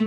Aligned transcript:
Hi 0.00 0.06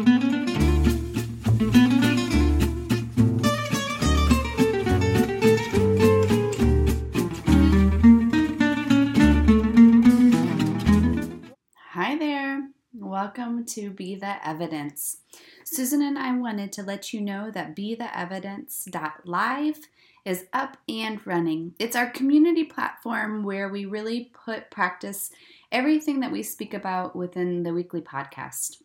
there. 12.18 12.70
Welcome 12.96 13.66
to 13.66 13.92
Be 13.92 14.16
the 14.16 14.36
Evidence. 14.44 15.18
Susan 15.64 16.02
and 16.02 16.18
I 16.18 16.36
wanted 16.36 16.72
to 16.72 16.82
let 16.82 17.14
you 17.14 17.22
know 17.22 17.52
that 17.52 17.76
Be 17.76 17.94
the 17.94 18.18
Evidence.live 18.18 19.78
is 20.26 20.46
up 20.54 20.78
and 20.90 21.28
running. 21.28 21.76
It's 21.78 21.96
our 21.96 22.10
community 22.10 22.64
platform 22.64 23.44
where 23.44 23.70
we 23.70 23.86
really 23.86 24.32
put 24.34 24.72
practice 24.72 25.30
everything 25.72 26.22
that 26.22 26.32
we 26.32 26.42
speak 26.42 26.74
about 26.74 27.16
within 27.16 27.62
the 27.62 27.76
weekly 27.76 28.02
podcast. 28.02 28.83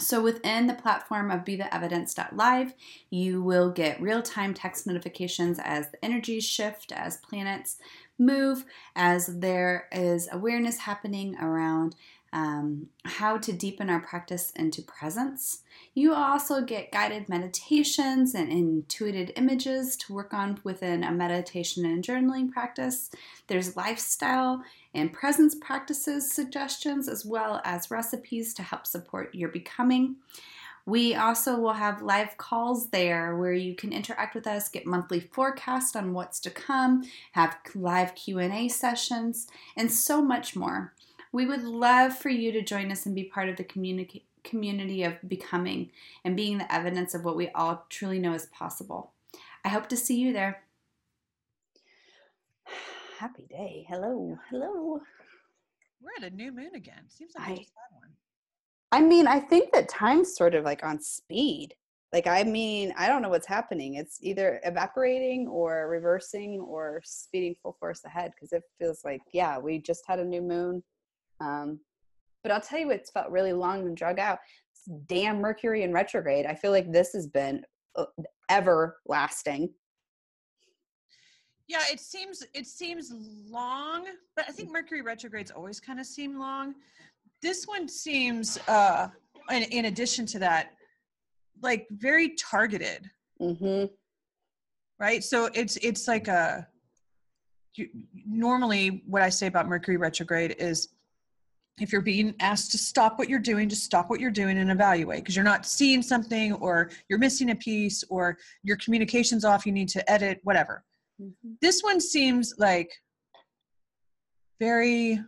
So, 0.00 0.20
within 0.20 0.66
the 0.66 0.74
platform 0.74 1.30
of 1.30 1.44
Be 1.44 1.54
the 1.54 1.72
Evidence.live, 1.72 2.74
you 3.10 3.40
will 3.42 3.70
get 3.70 4.02
real 4.02 4.22
time 4.22 4.52
text 4.52 4.88
notifications 4.88 5.60
as 5.62 5.90
the 5.90 6.04
energies 6.04 6.44
shift, 6.44 6.90
as 6.90 7.18
planets 7.18 7.76
move, 8.18 8.64
as 8.96 9.38
there 9.38 9.88
is 9.92 10.28
awareness 10.32 10.78
happening 10.78 11.36
around 11.36 11.94
um, 12.32 12.88
how 13.04 13.38
to 13.38 13.52
deepen 13.52 13.88
our 13.88 14.00
practice 14.00 14.50
into 14.56 14.82
presence. 14.82 15.62
You 15.94 16.12
also 16.12 16.60
get 16.62 16.90
guided 16.90 17.28
meditations 17.28 18.34
and 18.34 18.50
intuited 18.50 19.32
images 19.36 19.96
to 19.98 20.12
work 20.12 20.34
on 20.34 20.58
within 20.64 21.04
a 21.04 21.12
meditation 21.12 21.84
and 21.84 22.02
journaling 22.02 22.50
practice. 22.50 23.10
There's 23.46 23.76
lifestyle 23.76 24.64
and 24.94 25.12
presence 25.12 25.54
practices 25.54 26.32
suggestions, 26.32 27.08
as 27.08 27.24
well 27.24 27.60
as 27.64 27.90
recipes 27.90 28.54
to 28.54 28.62
help 28.62 28.86
support 28.86 29.34
your 29.34 29.48
becoming. 29.48 30.16
We 30.86 31.14
also 31.14 31.58
will 31.58 31.72
have 31.72 32.02
live 32.02 32.36
calls 32.36 32.90
there 32.90 33.36
where 33.36 33.54
you 33.54 33.74
can 33.74 33.92
interact 33.92 34.34
with 34.34 34.46
us, 34.46 34.68
get 34.68 34.86
monthly 34.86 35.20
forecast 35.20 35.96
on 35.96 36.12
what's 36.12 36.38
to 36.40 36.50
come, 36.50 37.04
have 37.32 37.56
live 37.74 38.14
Q&A 38.14 38.68
sessions, 38.68 39.46
and 39.76 39.90
so 39.90 40.20
much 40.20 40.54
more. 40.54 40.92
We 41.32 41.46
would 41.46 41.64
love 41.64 42.16
for 42.16 42.28
you 42.28 42.52
to 42.52 42.62
join 42.62 42.92
us 42.92 43.06
and 43.06 43.14
be 43.14 43.24
part 43.24 43.48
of 43.48 43.56
the 43.56 43.64
communi- 43.64 44.22
community 44.44 45.02
of 45.02 45.14
becoming 45.26 45.90
and 46.22 46.36
being 46.36 46.58
the 46.58 46.72
evidence 46.72 47.14
of 47.14 47.24
what 47.24 47.36
we 47.36 47.48
all 47.48 47.86
truly 47.88 48.18
know 48.18 48.34
is 48.34 48.46
possible. 48.46 49.12
I 49.64 49.70
hope 49.70 49.88
to 49.88 49.96
see 49.96 50.16
you 50.16 50.34
there. 50.34 50.63
Happy 53.18 53.46
day. 53.48 53.86
Hello. 53.88 54.36
Hello. 54.50 55.00
We're 56.00 56.24
at 56.26 56.32
a 56.32 56.34
new 56.34 56.52
moon 56.52 56.74
again. 56.74 57.04
Seems 57.08 57.32
like 57.38 57.48
I- 57.48 57.52
we 57.52 57.58
just 57.58 57.72
had 57.76 57.96
one. 57.96 58.16
I 58.92 59.00
mean, 59.00 59.26
I 59.26 59.40
think 59.40 59.72
that 59.72 59.88
time's 59.88 60.34
sort 60.36 60.54
of 60.54 60.64
like 60.64 60.84
on 60.84 61.00
speed. 61.00 61.74
Like, 62.12 62.26
I 62.26 62.44
mean, 62.44 62.92
I 62.96 63.08
don't 63.08 63.22
know 63.22 63.28
what's 63.28 63.46
happening. 63.46 63.94
It's 63.94 64.18
either 64.20 64.60
evaporating 64.64 65.48
or 65.48 65.88
reversing 65.88 66.60
or 66.60 67.00
speeding 67.04 67.56
full 67.60 67.76
force 67.80 68.04
ahead 68.04 68.32
because 68.34 68.52
it 68.52 68.62
feels 68.78 69.04
like, 69.04 69.20
yeah, 69.32 69.58
we 69.58 69.78
just 69.80 70.04
had 70.06 70.20
a 70.20 70.24
new 70.24 70.42
moon. 70.42 70.82
Um, 71.40 71.80
but 72.44 72.52
I'll 72.52 72.60
tell 72.60 72.78
you 72.78 72.86
what's 72.88 73.10
felt 73.10 73.30
really 73.30 73.52
long 73.52 73.80
and 73.86 73.96
drug 73.96 74.20
out. 74.20 74.38
It's 74.72 74.84
damn 75.06 75.40
Mercury 75.40 75.82
in 75.82 75.92
retrograde. 75.92 76.46
I 76.46 76.54
feel 76.54 76.70
like 76.70 76.92
this 76.92 77.12
has 77.14 77.26
been 77.26 77.64
uh, 77.96 78.04
everlasting. 78.48 79.72
Yeah, 81.66 81.82
it 81.90 82.00
seems 82.00 82.42
it 82.52 82.66
seems 82.66 83.12
long, 83.48 84.06
but 84.36 84.44
I 84.48 84.52
think 84.52 84.70
Mercury 84.70 85.00
retrogrades 85.02 85.50
always 85.50 85.80
kind 85.80 85.98
of 85.98 86.06
seem 86.06 86.38
long. 86.38 86.74
This 87.40 87.64
one 87.64 87.88
seems, 87.88 88.58
uh, 88.68 89.08
in, 89.50 89.62
in 89.64 89.84
addition 89.86 90.26
to 90.26 90.38
that, 90.40 90.72
like 91.62 91.86
very 91.90 92.30
targeted, 92.36 93.10
Mm-hmm. 93.40 93.86
right? 95.00 95.24
So 95.24 95.48
it's 95.54 95.76
it's 95.78 96.06
like 96.06 96.28
a. 96.28 96.66
You, 97.76 97.88
normally, 98.24 99.02
what 99.06 99.22
I 99.22 99.28
say 99.30 99.48
about 99.48 99.66
Mercury 99.66 99.96
retrograde 99.96 100.54
is, 100.60 100.90
if 101.80 101.92
you're 101.92 102.02
being 102.02 102.34
asked 102.38 102.70
to 102.72 102.78
stop 102.78 103.18
what 103.18 103.28
you're 103.28 103.40
doing, 103.40 103.68
just 103.68 103.82
stop 103.82 104.08
what 104.08 104.20
you're 104.20 104.30
doing 104.30 104.58
and 104.58 104.70
evaluate 104.70 105.24
because 105.24 105.34
you're 105.34 105.44
not 105.44 105.66
seeing 105.66 106.00
something 106.02 106.52
or 106.52 106.90
you're 107.08 107.18
missing 107.18 107.50
a 107.50 107.56
piece 107.56 108.04
or 108.08 108.38
your 108.62 108.76
communication's 108.76 109.44
off. 109.44 109.66
You 109.66 109.72
need 109.72 109.88
to 109.88 110.08
edit, 110.10 110.38
whatever. 110.44 110.84
Mm-hmm. 111.20 111.52
this 111.60 111.80
one 111.82 112.00
seems 112.00 112.54
like 112.58 112.90
very 114.60 115.20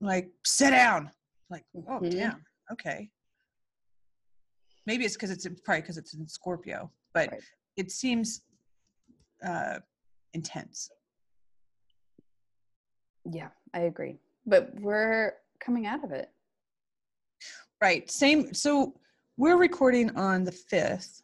like 0.00 0.30
sit 0.44 0.70
down 0.70 1.10
like 1.50 1.64
oh 1.74 2.00
Mhm. 2.00 2.10
damn 2.12 2.44
okay 2.72 3.10
maybe 4.86 5.04
it's 5.04 5.14
because 5.14 5.30
it's 5.30 5.46
probably 5.64 5.82
because 5.82 5.98
it's 5.98 6.14
in 6.14 6.26
scorpio 6.28 6.90
but 7.12 7.30
Right. 7.30 7.42
it 7.76 7.90
seems 7.90 8.42
uh 9.44 9.80
intense 10.32 10.90
Yeah, 13.30 13.48
I 13.74 13.80
agree. 13.80 14.18
But 14.46 14.72
we're 14.80 15.34
coming 15.60 15.86
out 15.86 16.04
of 16.04 16.12
it. 16.12 16.30
right 17.82 18.10
same 18.10 18.54
so 18.54 18.94
we're 19.36 19.58
recording 19.58 20.08
on 20.16 20.44
the 20.44 20.52
5th 20.72 21.22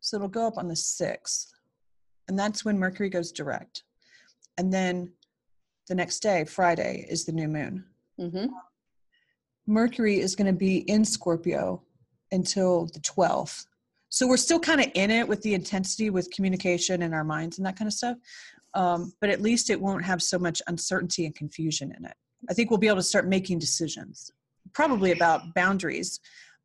so 0.00 0.16
it'll 0.16 0.28
go 0.28 0.46
up 0.46 0.58
on 0.58 0.68
the 0.68 0.74
6th 0.74 1.46
and 2.30 2.38
that's 2.38 2.64
when 2.64 2.78
mercury 2.78 3.10
goes 3.10 3.32
direct 3.32 3.82
and 4.56 4.72
then 4.72 5.12
the 5.88 5.94
next 5.94 6.20
day 6.20 6.44
friday 6.44 7.04
is 7.10 7.24
the 7.24 7.32
new 7.32 7.48
moon 7.48 7.84
Mm-hmm. 8.20 8.46
Mercury 9.66 10.20
is 10.20 10.36
going 10.36 10.46
to 10.46 10.58
be 10.58 10.78
in 10.78 11.04
Scorpio 11.04 11.82
until 12.32 12.86
the 12.86 13.00
12th. 13.00 13.64
So 14.08 14.26
we're 14.26 14.36
still 14.36 14.60
kind 14.60 14.80
of 14.80 14.88
in 14.94 15.10
it 15.10 15.26
with 15.26 15.40
the 15.42 15.54
intensity 15.54 16.10
with 16.10 16.30
communication 16.30 17.02
and 17.02 17.14
our 17.14 17.24
minds 17.24 17.58
and 17.58 17.66
that 17.66 17.76
kind 17.76 17.86
of 17.86 17.94
stuff. 17.94 18.16
Um, 18.74 19.12
but 19.20 19.30
at 19.30 19.40
least 19.40 19.70
it 19.70 19.80
won't 19.80 20.04
have 20.04 20.22
so 20.22 20.38
much 20.38 20.60
uncertainty 20.66 21.26
and 21.26 21.34
confusion 21.34 21.94
in 21.96 22.04
it. 22.04 22.14
I 22.48 22.54
think 22.54 22.70
we'll 22.70 22.78
be 22.78 22.88
able 22.88 22.96
to 22.96 23.02
start 23.02 23.28
making 23.28 23.58
decisions, 23.58 24.30
probably 24.72 25.12
about 25.12 25.54
boundaries. 25.54 26.20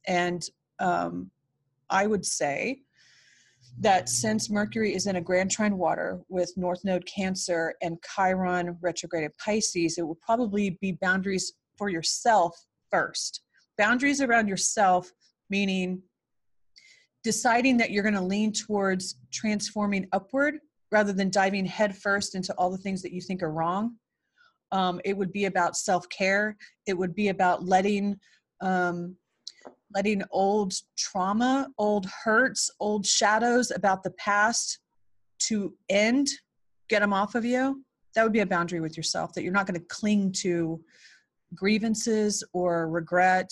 And 0.08 0.48
um, 0.80 1.32
I 1.90 2.08
would 2.08 2.26
say 2.26 2.82
that 3.80 4.08
since 4.08 4.50
Mercury 4.50 4.96
is 4.96 5.08
in 5.08 5.18
a 5.18 5.22
grand 5.22 5.52
trine 5.52 5.78
water 5.78 6.22
with 6.30 6.54
North 6.56 6.84
Node 6.86 7.06
Cancer 7.06 7.74
and 7.82 7.98
Chiron 8.04 8.78
retrograde 8.82 9.30
Pisces, 9.38 9.98
it 9.98 10.04
will 10.04 10.20
probably 10.26 10.78
be 10.82 10.94
boundaries 11.02 11.54
for 11.78 11.90
yourself 11.90 12.58
first. 12.90 13.42
Boundaries 13.78 14.22
around 14.22 14.48
yourself, 14.48 15.12
meaning 15.50 16.02
deciding 17.24 17.76
that 17.76 17.92
you're 17.92 18.04
going 18.04 18.16
to 18.16 18.22
lean 18.22 18.54
towards 18.54 19.18
transforming 19.34 20.08
upward 20.14 20.60
rather 20.92 21.12
than 21.12 21.30
diving 21.30 21.66
headfirst 21.66 22.36
into 22.36 22.54
all 22.54 22.70
the 22.70 22.78
things 22.78 23.02
that 23.02 23.12
you 23.12 23.20
think 23.20 23.44
are 23.44 23.52
wrong. 23.52 23.96
Um, 24.72 25.02
it 25.04 25.18
would 25.18 25.34
be 25.34 25.46
about 25.46 25.76
self 25.76 26.08
care. 26.10 26.56
It 26.88 26.98
would 26.98 27.14
be 27.14 27.30
about 27.30 27.66
letting 27.66 28.18
um, 28.62 29.16
letting 29.94 30.24
old 30.32 30.74
trauma, 30.98 31.70
old 31.78 32.06
hurts, 32.06 32.70
old 32.80 33.06
shadows 33.06 33.72
about 33.72 34.04
the 34.04 34.12
past 34.12 34.80
to 35.40 35.74
end, 35.90 36.28
get 36.90 37.02
them 37.02 37.14
off 37.14 37.36
of 37.36 37.46
you. 37.46 37.84
That 38.16 38.24
would 38.24 38.34
be 38.34 38.40
a 38.40 38.46
boundary 38.46 38.80
with 38.80 38.98
yourself 38.98 39.34
that 39.34 39.44
you're 39.44 39.54
not 39.54 39.68
going 39.68 39.80
to 39.80 39.86
cling 39.88 40.32
to 40.34 40.82
grievances 41.54 42.44
or 42.54 42.90
regret 42.90 43.52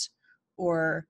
or 0.58 1.08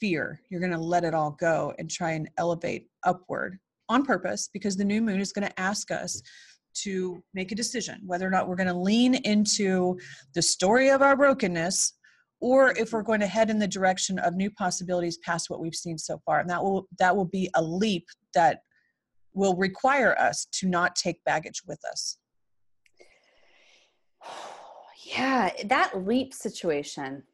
fear. 0.00 0.40
You're 0.48 0.60
going 0.60 0.72
to 0.72 0.78
let 0.78 1.04
it 1.04 1.14
all 1.14 1.32
go 1.32 1.74
and 1.78 1.90
try 1.90 2.12
and 2.12 2.28
elevate 2.38 2.88
upward 3.04 3.58
on 3.88 4.04
purpose 4.04 4.48
because 4.52 4.76
the 4.76 4.84
new 4.84 5.02
moon 5.02 5.20
is 5.20 5.32
going 5.32 5.46
to 5.46 5.60
ask 5.60 5.90
us 5.90 6.22
to 6.72 7.22
make 7.34 7.50
a 7.50 7.56
decision 7.56 8.00
whether 8.06 8.26
or 8.26 8.30
not 8.30 8.48
we're 8.48 8.56
going 8.56 8.68
to 8.68 8.74
lean 8.74 9.14
into 9.14 9.98
the 10.34 10.42
story 10.42 10.88
of 10.88 11.02
our 11.02 11.16
brokenness 11.16 11.94
or 12.40 12.72
if 12.78 12.92
we're 12.92 13.02
going 13.02 13.20
to 13.20 13.26
head 13.26 13.50
in 13.50 13.58
the 13.58 13.68
direction 13.68 14.18
of 14.18 14.34
new 14.34 14.50
possibilities 14.50 15.18
past 15.18 15.50
what 15.50 15.60
we've 15.60 15.74
seen 15.74 15.98
so 15.98 16.20
far 16.24 16.40
and 16.40 16.48
that 16.48 16.62
will 16.62 16.86
that 16.98 17.14
will 17.14 17.26
be 17.26 17.48
a 17.54 17.62
leap 17.62 18.06
that 18.34 18.62
will 19.34 19.56
require 19.56 20.18
us 20.18 20.46
to 20.50 20.68
not 20.68 20.96
take 20.96 21.22
baggage 21.24 21.62
with 21.66 21.80
us. 21.90 22.18
Yeah 25.02 25.50
that 25.64 26.06
leap 26.06 26.32
situation. 26.32 27.24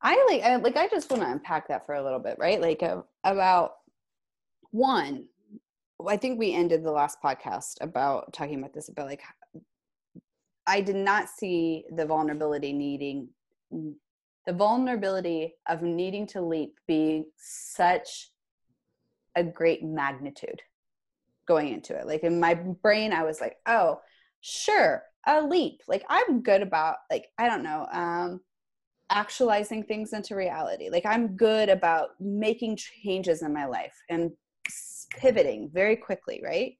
I 0.00 0.24
like 0.30 0.42
I, 0.42 0.56
like 0.56 0.76
i 0.76 0.88
just 0.88 1.10
want 1.10 1.22
to 1.22 1.30
unpack 1.30 1.68
that 1.68 1.84
for 1.84 1.94
a 1.94 2.02
little 2.02 2.20
bit 2.20 2.36
right? 2.38 2.60
Like 2.60 2.82
uh, 2.82 3.02
about 3.22 3.72
one 4.70 5.26
i 6.08 6.16
think 6.16 6.38
we 6.38 6.52
ended 6.52 6.82
the 6.82 6.90
last 6.90 7.18
podcast 7.22 7.74
about 7.80 8.32
talking 8.32 8.58
about 8.58 8.72
this 8.72 8.88
about 8.88 9.06
like 9.06 9.22
i 10.66 10.80
did 10.80 10.96
not 10.96 11.28
see 11.28 11.84
the 11.96 12.04
vulnerability 12.04 12.72
needing 12.72 13.28
the 13.70 14.52
vulnerability 14.52 15.54
of 15.68 15.82
needing 15.82 16.26
to 16.26 16.40
leap 16.40 16.78
being 16.86 17.24
such 17.36 18.30
a 19.36 19.42
great 19.42 19.82
magnitude 19.82 20.62
going 21.46 21.68
into 21.68 21.94
it 21.94 22.06
like 22.06 22.22
in 22.22 22.40
my 22.40 22.54
brain 22.54 23.12
i 23.12 23.22
was 23.22 23.40
like 23.40 23.56
oh 23.66 23.98
sure 24.40 25.02
a 25.26 25.42
leap 25.42 25.80
like 25.88 26.04
i'm 26.08 26.42
good 26.42 26.62
about 26.62 26.96
like 27.10 27.26
i 27.38 27.48
don't 27.48 27.62
know 27.62 27.86
um 27.92 28.40
actualizing 29.10 29.84
things 29.84 30.12
into 30.12 30.34
reality. 30.34 30.90
Like 30.90 31.06
I'm 31.06 31.36
good 31.36 31.68
about 31.68 32.10
making 32.20 32.76
changes 32.76 33.42
in 33.42 33.52
my 33.52 33.66
life 33.66 33.94
and 34.08 34.32
pivoting 35.10 35.70
very 35.72 35.96
quickly, 35.96 36.40
right? 36.44 36.76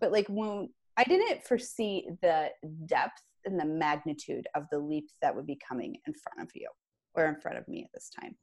But 0.00 0.12
like 0.12 0.26
when 0.28 0.70
I 0.98 1.04
didn't 1.04 1.44
foresee 1.44 2.08
the 2.20 2.50
depth 2.86 3.22
and 3.44 3.58
the 3.58 3.64
magnitude 3.64 4.46
of 4.54 4.64
the 4.70 4.78
leap 4.78 5.08
that 5.22 5.34
would 5.34 5.46
be 5.46 5.58
coming 5.66 5.96
in 6.06 6.12
front 6.12 6.46
of 6.46 6.50
you 6.54 6.68
or 7.14 7.26
in 7.26 7.40
front 7.40 7.56
of 7.56 7.66
me 7.68 7.84
at 7.84 7.90
this 7.94 8.10
time. 8.20 8.36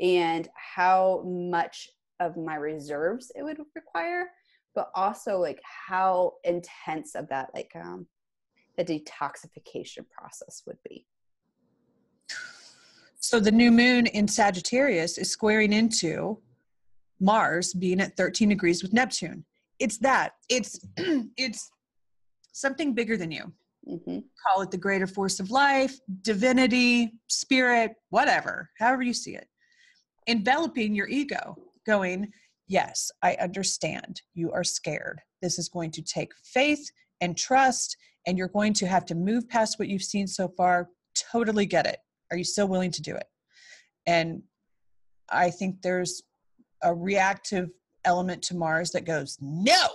And 0.00 0.48
how 0.54 1.22
much 1.26 1.90
of 2.20 2.36
my 2.36 2.54
reserves 2.54 3.30
it 3.34 3.42
would 3.42 3.58
require 3.74 4.30
but 4.74 4.90
also 4.94 5.38
like 5.38 5.60
how 5.64 6.34
intense 6.44 7.14
of 7.14 7.28
that 7.28 7.50
like 7.54 7.70
um 7.74 8.06
the 8.76 8.84
detoxification 8.84 10.08
process 10.16 10.62
would 10.66 10.78
be. 10.88 11.06
So 13.18 13.40
the 13.40 13.50
new 13.50 13.70
moon 13.70 14.06
in 14.06 14.26
sagittarius 14.26 15.18
is 15.18 15.30
squaring 15.30 15.72
into 15.72 16.38
mars 17.18 17.74
being 17.74 18.00
at 18.00 18.16
13 18.16 18.48
degrees 18.48 18.82
with 18.82 18.92
neptune. 18.92 19.44
It's 19.78 19.98
that. 19.98 20.34
It's 20.48 20.80
it's 20.96 21.70
something 22.52 22.94
bigger 22.94 23.16
than 23.16 23.30
you. 23.30 23.52
Mm-hmm. 23.88 24.18
call 24.46 24.60
it 24.60 24.70
the 24.70 24.76
greater 24.76 25.06
force 25.06 25.40
of 25.40 25.50
life 25.50 25.98
divinity 26.20 27.14
spirit 27.28 27.92
whatever 28.10 28.68
however 28.78 29.02
you 29.02 29.14
see 29.14 29.34
it. 29.34 29.48
Enveloping 30.26 30.94
your 30.94 31.08
ego 31.08 31.56
going 31.86 32.30
yes 32.68 33.10
i 33.22 33.34
understand. 33.40 34.20
You 34.34 34.52
are 34.52 34.64
scared. 34.64 35.22
This 35.40 35.58
is 35.58 35.70
going 35.70 35.92
to 35.92 36.02
take 36.02 36.30
faith 36.44 36.90
and 37.22 37.36
trust 37.36 37.96
and 38.26 38.36
you're 38.36 38.48
going 38.48 38.74
to 38.74 38.86
have 38.86 39.06
to 39.06 39.14
move 39.14 39.48
past 39.48 39.78
what 39.78 39.88
you've 39.88 40.02
seen 40.02 40.26
so 40.26 40.48
far. 40.48 40.90
Totally 41.32 41.64
get 41.64 41.86
it. 41.86 42.00
Are 42.30 42.36
you 42.36 42.44
still 42.44 42.68
willing 42.68 42.90
to 42.92 43.02
do 43.02 43.16
it? 43.16 43.26
And 44.06 44.42
i 45.30 45.50
think 45.50 45.80
there's 45.82 46.22
a 46.82 46.94
reactive 46.94 47.70
element 48.04 48.42
to 48.44 48.56
Mars 48.56 48.90
that 48.92 49.04
goes, 49.04 49.38
no. 49.40 49.88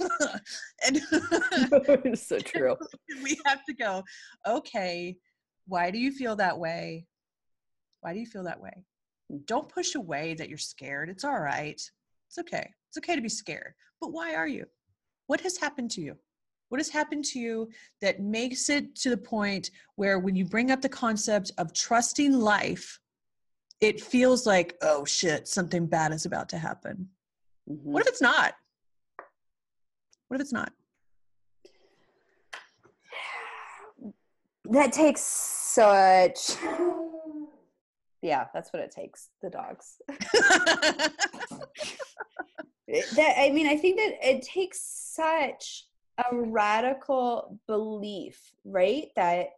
and 0.86 0.96
it's 2.04 2.26
so 2.26 2.38
true. 2.38 2.76
We 3.22 3.38
have 3.46 3.64
to 3.64 3.74
go, 3.74 4.04
okay, 4.46 5.16
why 5.66 5.90
do 5.90 5.98
you 5.98 6.12
feel 6.12 6.36
that 6.36 6.58
way? 6.58 7.06
Why 8.00 8.12
do 8.12 8.20
you 8.20 8.26
feel 8.26 8.44
that 8.44 8.60
way? 8.60 8.84
Don't 9.46 9.68
push 9.68 9.94
away 9.94 10.34
that 10.34 10.48
you're 10.48 10.58
scared. 10.58 11.08
It's 11.08 11.24
all 11.24 11.40
right. 11.40 11.80
It's 12.28 12.38
okay. 12.38 12.70
It's 12.88 12.98
okay 12.98 13.16
to 13.16 13.22
be 13.22 13.28
scared. 13.28 13.74
But 14.00 14.12
why 14.12 14.34
are 14.34 14.46
you? 14.46 14.66
What 15.26 15.40
has 15.40 15.56
happened 15.56 15.90
to 15.92 16.00
you? 16.00 16.16
What 16.68 16.80
has 16.80 16.88
happened 16.88 17.24
to 17.26 17.38
you 17.38 17.70
that 18.00 18.20
makes 18.20 18.68
it 18.68 18.94
to 18.96 19.10
the 19.10 19.16
point 19.16 19.70
where 19.96 20.18
when 20.18 20.34
you 20.34 20.44
bring 20.44 20.70
up 20.70 20.82
the 20.82 20.88
concept 20.88 21.52
of 21.58 21.72
trusting 21.72 22.32
life, 22.32 22.98
it 23.80 24.00
feels 24.00 24.46
like, 24.46 24.76
oh 24.82 25.04
shit, 25.04 25.48
something 25.48 25.86
bad 25.86 26.12
is 26.12 26.26
about 26.26 26.48
to 26.50 26.58
happen. 26.58 27.08
Mm-hmm. 27.70 27.90
What 27.90 28.02
if 28.02 28.08
it's 28.08 28.22
not? 28.22 28.54
What 30.28 30.36
if 30.36 30.40
it's 30.42 30.52
not? 30.52 30.72
That 34.64 34.92
takes 34.92 35.20
such. 35.20 36.56
Yeah, 38.22 38.46
that's 38.52 38.72
what 38.72 38.82
it 38.82 38.90
takes. 38.90 39.28
The 39.40 39.50
dogs. 39.50 40.00
that 40.08 41.12
I 43.38 43.50
mean, 43.50 43.68
I 43.68 43.76
think 43.76 43.98
that 43.98 44.14
it 44.20 44.42
takes 44.42 44.80
such 44.82 45.84
a 46.18 46.34
radical 46.34 47.60
belief, 47.68 48.40
right? 48.64 49.10
That 49.14 49.50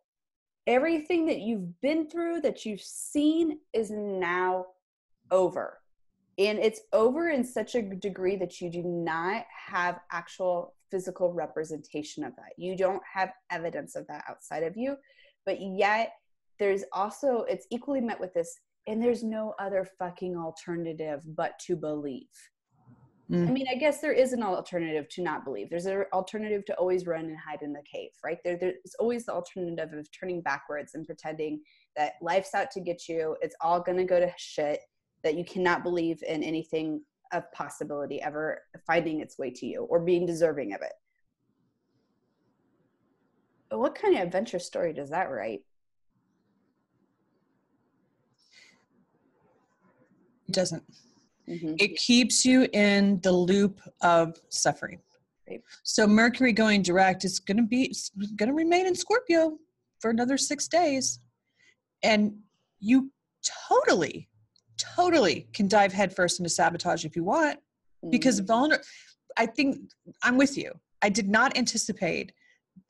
everything 0.66 1.26
that 1.26 1.38
you've 1.38 1.80
been 1.80 2.10
through, 2.10 2.42
that 2.42 2.66
you've 2.66 2.82
seen, 2.82 3.60
is 3.72 3.90
now 3.90 4.66
over 5.30 5.78
and 6.38 6.58
it's 6.58 6.80
over 6.92 7.30
in 7.30 7.42
such 7.42 7.74
a 7.74 7.82
degree 7.82 8.36
that 8.36 8.60
you 8.60 8.70
do 8.70 8.82
not 8.82 9.44
have 9.50 10.00
actual 10.12 10.74
physical 10.90 11.32
representation 11.32 12.24
of 12.24 12.34
that. 12.36 12.52
You 12.56 12.76
don't 12.76 13.02
have 13.12 13.32
evidence 13.50 13.96
of 13.96 14.06
that 14.06 14.24
outside 14.28 14.62
of 14.62 14.76
you 14.76 14.96
but 15.48 15.62
yet 15.62 16.12
there's 16.58 16.84
also 16.92 17.46
it's 17.48 17.66
equally 17.70 18.02
met 18.02 18.20
with 18.20 18.34
this 18.34 18.60
and 18.86 19.02
there's 19.02 19.24
no 19.24 19.54
other 19.58 19.88
fucking 19.98 20.36
alternative 20.36 21.22
but 21.34 21.58
to 21.58 21.74
believe. 21.74 22.26
Mm. 23.30 23.48
i 23.48 23.50
mean 23.50 23.66
i 23.70 23.74
guess 23.74 24.00
there 24.00 24.12
is 24.12 24.32
an 24.32 24.42
alternative 24.42 25.08
to 25.08 25.22
not 25.22 25.44
believe. 25.46 25.70
There's 25.70 25.86
an 25.86 26.04
alternative 26.12 26.66
to 26.66 26.74
always 26.74 27.06
run 27.06 27.24
and 27.24 27.36
hide 27.38 27.62
in 27.62 27.72
the 27.72 27.82
cave 27.90 28.10
right? 28.22 28.38
There 28.44 28.58
there's 28.60 28.94
always 28.98 29.24
the 29.24 29.32
alternative 29.32 29.92
of 29.94 30.06
turning 30.12 30.42
backwards 30.42 30.94
and 30.94 31.06
pretending 31.06 31.62
that 31.96 32.12
life's 32.20 32.54
out 32.54 32.70
to 32.72 32.80
get 32.80 33.08
you. 33.08 33.36
It's 33.40 33.56
all 33.62 33.80
going 33.80 33.98
to 33.98 34.04
go 34.04 34.20
to 34.20 34.30
shit 34.36 34.80
that 35.24 35.36
you 35.36 35.44
cannot 35.44 35.82
believe 35.82 36.22
in 36.22 36.42
anything 36.42 37.02
of 37.32 37.50
possibility 37.52 38.22
ever 38.22 38.62
finding 38.86 39.20
its 39.20 39.38
way 39.38 39.50
to 39.50 39.66
you 39.66 39.82
or 39.84 40.00
being 40.00 40.24
deserving 40.24 40.72
of 40.74 40.80
it. 40.82 40.92
What 43.70 43.94
kind 43.94 44.16
of 44.16 44.22
adventure 44.22 44.58
story 44.58 44.92
does 44.94 45.10
that 45.10 45.30
write? 45.30 45.60
It 50.48 50.54
doesn't. 50.54 50.82
Mm-hmm. 51.46 51.74
It 51.78 51.96
keeps 51.96 52.46
you 52.46 52.66
in 52.72 53.20
the 53.20 53.32
loop 53.32 53.80
of 54.00 54.38
suffering. 54.48 55.00
Right. 55.48 55.62
So 55.82 56.06
Mercury 56.06 56.52
going 56.52 56.82
direct 56.82 57.24
is 57.24 57.38
going 57.38 57.58
to 57.58 57.62
be 57.62 57.94
going 58.36 58.48
to 58.48 58.54
remain 58.54 58.86
in 58.86 58.94
Scorpio 58.94 59.58
for 59.98 60.10
another 60.10 60.38
6 60.38 60.68
days. 60.68 61.20
And 62.02 62.36
you 62.80 63.10
totally 63.68 64.28
totally 64.78 65.48
can 65.52 65.68
dive 65.68 65.92
headfirst 65.92 66.40
into 66.40 66.50
sabotage 66.50 67.04
if 67.04 67.16
you 67.16 67.24
want 67.24 67.58
because 68.10 68.40
mm-hmm. 68.40 68.52
vulner 68.52 68.78
i 69.36 69.44
think 69.44 69.78
i'm 70.22 70.36
with 70.36 70.56
you. 70.56 70.72
I 71.02 71.08
did 71.08 71.28
not 71.28 71.56
anticipate 71.56 72.32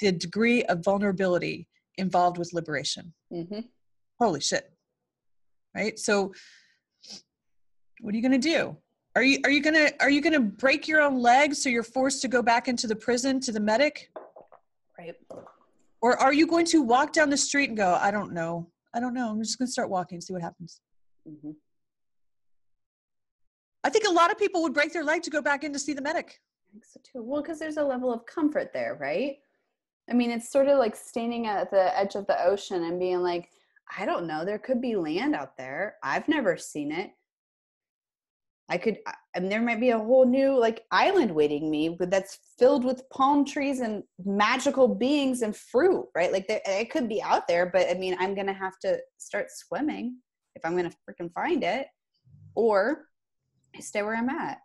the 0.01 0.13
degree 0.13 0.63
of 0.65 0.85
vulnerability 0.85 1.69
involved 1.97 2.39
with 2.39 2.53
liberation. 2.53 3.13
Mm-hmm. 3.33 3.61
holy 4.19 4.41
shit. 4.41 4.71
Right? 5.75 5.99
So 5.99 6.33
what 8.01 8.15
are 8.15 8.17
you 8.17 8.23
going 8.23 8.41
to 8.41 8.49
do? 8.49 8.77
Are 9.17 9.23
you 9.23 9.41
are 9.45 9.51
you 9.51 9.63
going 9.63 9.75
to 9.75 9.93
are 10.01 10.11
you 10.11 10.21
going 10.21 10.35
to 10.35 10.41
break 10.41 10.87
your 10.87 11.01
own 11.01 11.21
legs 11.21 11.63
so 11.63 11.69
you're 11.69 11.83
forced 11.83 12.23
to 12.23 12.29
go 12.29 12.43
back 12.43 12.69
into 12.69 12.87
the 12.87 12.97
prison 12.97 13.41
to 13.41 13.53
the 13.53 13.61
medic? 13.61 14.11
Right. 14.99 15.15
Or 16.01 16.17
are 16.17 16.33
you 16.33 16.47
going 16.47 16.67
to 16.67 16.83
walk 16.83 17.13
down 17.13 17.29
the 17.31 17.37
street 17.37 17.69
and 17.69 17.77
go 17.77 17.99
i 18.01 18.11
don't 18.11 18.33
know. 18.33 18.71
I 18.95 19.01
don't 19.01 19.15
know. 19.15 19.31
I'm 19.31 19.43
just 19.43 19.59
going 19.59 19.67
to 19.67 19.73
start 19.73 19.91
walking 19.91 20.21
see 20.21 20.33
what 20.33 20.43
happens. 20.43 20.81
Mm-hmm. 21.29 21.51
I 23.85 23.91
think 23.91 24.07
a 24.07 24.13
lot 24.13 24.31
of 24.31 24.39
people 24.39 24.63
would 24.63 24.75
break 24.75 24.93
their 24.93 25.05
leg 25.05 25.23
to 25.23 25.31
go 25.31 25.41
back 25.41 25.65
in 25.65 25.73
to 25.73 25.79
see 25.79 25.93
the 25.93 26.03
medic. 26.03 26.41
I 26.69 26.73
think 26.73 26.85
so 26.85 27.01
too. 27.03 27.23
Well, 27.23 27.43
because 27.43 27.59
there's 27.59 27.77
a 27.77 27.85
level 27.85 28.13
of 28.13 28.27
comfort 28.27 28.73
there, 28.73 28.97
right? 29.01 29.37
I 30.11 30.15
mean, 30.15 30.31
it's 30.31 30.51
sort 30.51 30.69
of 30.69 30.79
like 30.79 30.97
standing 30.97 31.47
at 31.47 31.71
the 31.71 31.97
edge 31.99 32.15
of 32.15 32.27
the 32.27 32.43
ocean 32.45 32.85
and 32.85 32.99
being 32.99 33.23
like, 33.23 33.51
I 33.97 34.05
don't 34.05 34.27
know, 34.27 34.45
there 34.45 34.59
could 34.59 34.81
be 34.81 34.97
land 34.97 35.35
out 35.35 35.57
there. 35.57 35.97
I've 36.03 36.29
never 36.29 36.57
seen 36.57 36.93
it. 36.93 37.11
I 38.71 38.77
could, 38.77 38.99
I 39.07 39.15
and 39.35 39.51
there 39.51 39.63
might 39.63 39.81
be 39.81 39.91
a 39.91 39.99
whole 39.99 40.27
new 40.27 40.59
like 40.59 40.85
island 40.91 41.35
waiting 41.35 41.71
me, 41.71 41.89
but 41.89 42.11
that's 42.11 42.39
filled 42.59 42.85
with 42.85 43.09
palm 43.09 43.45
trees 43.45 43.81
and 43.81 44.03
magical 44.25 44.89
beings 44.89 45.43
and 45.43 45.57
fruit, 45.57 46.07
right? 46.15 46.33
Like 46.33 46.47
it 46.49 46.91
could 46.91 47.09
be 47.09 47.23
out 47.23 47.47
there, 47.47 47.67
but 47.67 47.89
I 47.89 47.95
mean, 47.95 48.17
I'm 48.19 48.35
gonna 48.35 48.53
have 48.53 48.79
to 48.81 48.99
start 49.17 49.47
swimming 49.51 50.17
if 50.55 50.65
I'm 50.65 50.77
gonna 50.77 50.91
freaking 51.09 51.33
find 51.33 51.63
it, 51.63 51.87
or 52.57 53.07
I 53.79 53.81
stay 53.81 54.03
where 54.03 54.17
I'm 54.17 54.29
at. 54.29 54.59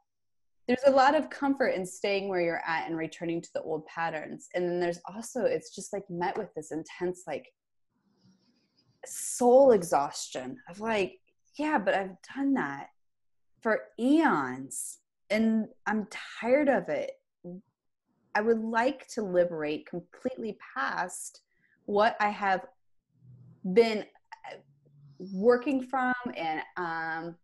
There's 0.67 0.83
a 0.87 0.91
lot 0.91 1.13
of 1.13 1.29
comfort 1.29 1.69
in 1.69 1.85
staying 1.85 2.29
where 2.29 2.41
you're 2.41 2.63
at 2.65 2.87
and 2.87 2.97
returning 2.97 3.41
to 3.41 3.49
the 3.53 3.61
old 3.61 3.85
patterns. 3.85 4.47
And 4.55 4.67
then 4.67 4.79
there's 4.79 4.99
also, 5.13 5.43
it's 5.43 5.75
just 5.75 5.93
like 5.93 6.03
met 6.09 6.37
with 6.37 6.53
this 6.55 6.71
intense, 6.71 7.23
like, 7.27 7.53
soul 9.05 9.71
exhaustion 9.71 10.57
of 10.69 10.79
like, 10.79 11.19
yeah, 11.57 11.77
but 11.77 11.93
I've 11.93 12.15
done 12.35 12.53
that 12.53 12.87
for 13.61 13.81
eons 13.99 14.99
and 15.29 15.67
I'm 15.85 16.07
tired 16.39 16.69
of 16.69 16.89
it. 16.89 17.11
I 18.35 18.41
would 18.41 18.59
like 18.59 19.07
to 19.09 19.21
liberate 19.21 19.85
completely 19.85 20.57
past 20.75 21.41
what 21.85 22.15
I 22.19 22.29
have 22.29 22.65
been 23.73 24.05
working 25.19 25.83
from 25.83 26.13
and 26.35 26.61
um, 26.77 27.35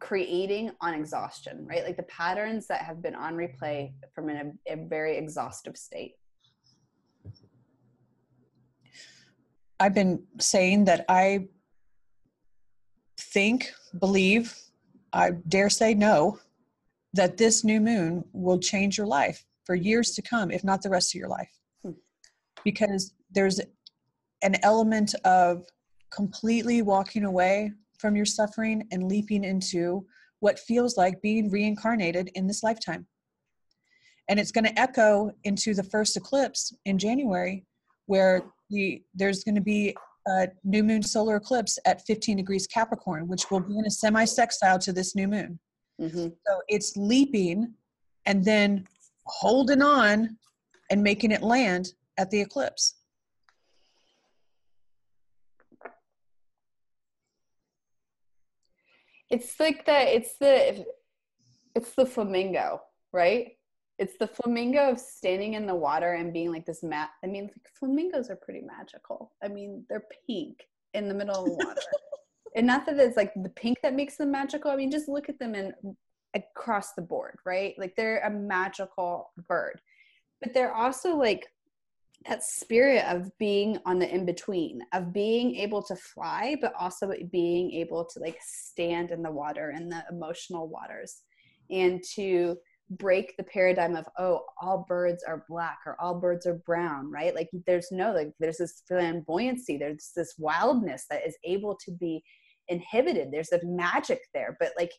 creating 0.00 0.72
on 0.80 0.94
exhaustion, 0.94 1.66
right? 1.66 1.84
Like 1.84 1.96
the 1.96 2.04
patterns 2.04 2.66
that 2.68 2.82
have 2.82 3.02
been 3.02 3.14
on 3.14 3.34
replay 3.34 3.92
from 4.14 4.30
a, 4.30 4.52
a 4.66 4.76
very 4.76 5.16
exhaustive 5.16 5.76
state. 5.76 6.14
I've 9.78 9.94
been 9.94 10.24
saying 10.38 10.86
that 10.86 11.04
I 11.08 11.48
think, 13.18 13.72
believe, 13.98 14.54
I 15.12 15.32
dare 15.48 15.70
say 15.70 15.94
no, 15.94 16.38
that 17.12 17.36
this 17.36 17.64
new 17.64 17.80
moon 17.80 18.24
will 18.32 18.58
change 18.58 18.96
your 18.96 19.06
life 19.06 19.44
for 19.64 19.74
years 19.74 20.10
to 20.12 20.22
come, 20.22 20.50
if 20.50 20.64
not 20.64 20.82
the 20.82 20.90
rest 20.90 21.14
of 21.14 21.18
your 21.18 21.28
life. 21.28 21.50
Hmm. 21.82 21.92
Because 22.64 23.14
there's 23.30 23.60
an 24.42 24.56
element 24.62 25.14
of 25.24 25.64
completely 26.10 26.82
walking 26.82 27.24
away 27.24 27.72
from 28.00 28.16
your 28.16 28.24
suffering 28.24 28.86
and 28.90 29.08
leaping 29.08 29.44
into 29.44 30.06
what 30.40 30.58
feels 30.58 30.96
like 30.96 31.20
being 31.20 31.50
reincarnated 31.50 32.30
in 32.34 32.46
this 32.46 32.62
lifetime. 32.62 33.06
And 34.28 34.40
it's 34.40 34.52
going 34.52 34.64
to 34.64 34.80
echo 34.80 35.32
into 35.44 35.74
the 35.74 35.82
first 35.82 36.16
eclipse 36.16 36.72
in 36.84 36.98
January, 36.98 37.66
where 38.06 38.42
the, 38.70 39.02
there's 39.14 39.44
going 39.44 39.56
to 39.56 39.60
be 39.60 39.94
a 40.26 40.48
new 40.64 40.82
moon 40.84 41.02
solar 41.02 41.36
eclipse 41.36 41.78
at 41.84 42.06
15 42.06 42.36
degrees 42.36 42.66
Capricorn, 42.66 43.28
which 43.28 43.50
will 43.50 43.60
be 43.60 43.76
in 43.78 43.86
a 43.86 43.90
semi 43.90 44.24
sextile 44.24 44.78
to 44.78 44.92
this 44.92 45.14
new 45.14 45.28
moon. 45.28 45.58
Mm-hmm. 46.00 46.28
So 46.46 46.60
it's 46.68 46.96
leaping 46.96 47.74
and 48.26 48.44
then 48.44 48.86
holding 49.26 49.82
on 49.82 50.36
and 50.90 51.02
making 51.02 51.32
it 51.32 51.42
land 51.42 51.92
at 52.18 52.30
the 52.30 52.40
eclipse. 52.40 52.99
It's 59.30 59.58
like 59.60 59.86
the 59.86 60.16
it's 60.16 60.36
the 60.38 60.84
it's 61.74 61.94
the 61.94 62.06
flamingo, 62.06 62.82
right? 63.12 63.52
It's 63.98 64.16
the 64.18 64.26
flamingo 64.26 64.90
of 64.90 64.98
standing 64.98 65.54
in 65.54 65.66
the 65.66 65.74
water 65.74 66.14
and 66.14 66.32
being 66.32 66.50
like 66.50 66.66
this 66.66 66.82
mat. 66.82 67.10
I 67.22 67.26
mean, 67.26 67.44
like, 67.44 67.68
flamingos 67.78 68.30
are 68.30 68.36
pretty 68.36 68.62
magical. 68.62 69.32
I 69.42 69.48
mean, 69.48 69.84
they're 69.88 70.04
pink 70.26 70.66
in 70.94 71.06
the 71.06 71.14
middle 71.14 71.36
of 71.36 71.44
the 71.44 71.64
water. 71.64 71.80
and 72.56 72.66
not 72.66 72.86
that 72.86 72.98
it's 72.98 73.16
like 73.16 73.32
the 73.36 73.50
pink 73.50 73.78
that 73.82 73.94
makes 73.94 74.16
them 74.16 74.30
magical. 74.30 74.70
I 74.70 74.76
mean, 74.76 74.90
just 74.90 75.08
look 75.08 75.28
at 75.28 75.38
them 75.38 75.54
and 75.54 75.74
across 76.34 76.92
the 76.92 77.02
board, 77.02 77.38
right? 77.44 77.74
Like 77.78 77.94
they're 77.96 78.20
a 78.20 78.30
magical 78.30 79.32
bird. 79.48 79.80
But 80.40 80.54
they're 80.54 80.74
also 80.74 81.16
like 81.16 81.48
that 82.26 82.42
spirit 82.42 83.04
of 83.06 83.30
being 83.38 83.78
on 83.86 83.98
the 83.98 84.14
in 84.14 84.26
between 84.26 84.80
of 84.92 85.12
being 85.12 85.56
able 85.56 85.82
to 85.82 85.96
fly 85.96 86.54
but 86.60 86.72
also 86.78 87.10
being 87.32 87.70
able 87.72 88.04
to 88.04 88.20
like 88.20 88.38
stand 88.42 89.10
in 89.10 89.22
the 89.22 89.30
water 89.30 89.72
in 89.74 89.88
the 89.88 90.04
emotional 90.10 90.68
waters 90.68 91.22
and 91.70 92.02
to 92.14 92.56
break 92.98 93.34
the 93.36 93.44
paradigm 93.44 93.94
of 93.96 94.06
oh 94.18 94.40
all 94.60 94.84
birds 94.88 95.22
are 95.22 95.44
black 95.48 95.78
or 95.86 95.96
all 96.00 96.18
birds 96.18 96.46
are 96.46 96.60
brown 96.66 97.10
right? 97.10 97.34
Like 97.34 97.48
there's 97.66 97.88
no 97.90 98.12
like 98.12 98.32
there's 98.38 98.58
this 98.58 98.82
flamboyancy 98.90 99.78
there's 99.78 100.10
this 100.14 100.34
wildness 100.38 101.06
that 101.08 101.26
is 101.26 101.36
able 101.44 101.78
to 101.84 101.92
be 101.92 102.22
inhibited. 102.68 103.28
There's 103.30 103.52
a 103.52 103.64
magic 103.64 104.20
there 104.34 104.56
but 104.60 104.72
like 104.76 104.90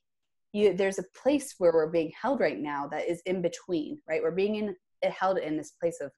you 0.54 0.74
there's 0.74 1.00
a 1.00 1.22
place 1.22 1.56
where 1.58 1.74
we're 1.74 1.92
being 1.92 2.12
held 2.20 2.40
right 2.40 2.60
now 2.60 2.88
that 2.88 3.08
is 3.08 3.22
in 3.26 3.42
between 3.42 4.00
right? 4.08 4.24
We're 4.24 4.32
being 4.32 4.56
in, 4.56 4.76
held 5.04 5.38
in 5.38 5.58
this 5.58 5.72
place 5.72 6.00
of 6.02 6.12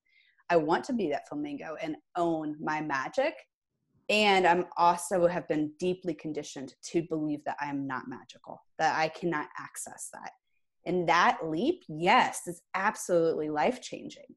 I 0.53 0.55
want 0.55 0.83
to 0.85 0.93
be 0.93 1.09
that 1.09 1.27
flamingo 1.27 1.75
and 1.81 1.95
own 2.15 2.55
my 2.61 2.79
magic. 2.79 3.33
And 4.09 4.45
I'm 4.45 4.65
also 4.77 5.25
have 5.25 5.47
been 5.47 5.71
deeply 5.79 6.13
conditioned 6.13 6.75
to 6.91 7.01
believe 7.09 7.43
that 7.45 7.57
I 7.59 7.69
am 7.69 7.87
not 7.87 8.07
magical, 8.07 8.61
that 8.77 8.95
I 8.95 9.07
cannot 9.07 9.47
access 9.57 10.09
that. 10.13 10.29
And 10.85 11.09
that 11.09 11.39
leap, 11.43 11.83
yes, 11.87 12.41
is 12.45 12.61
absolutely 12.75 13.49
life 13.49 13.81
changing. 13.81 14.35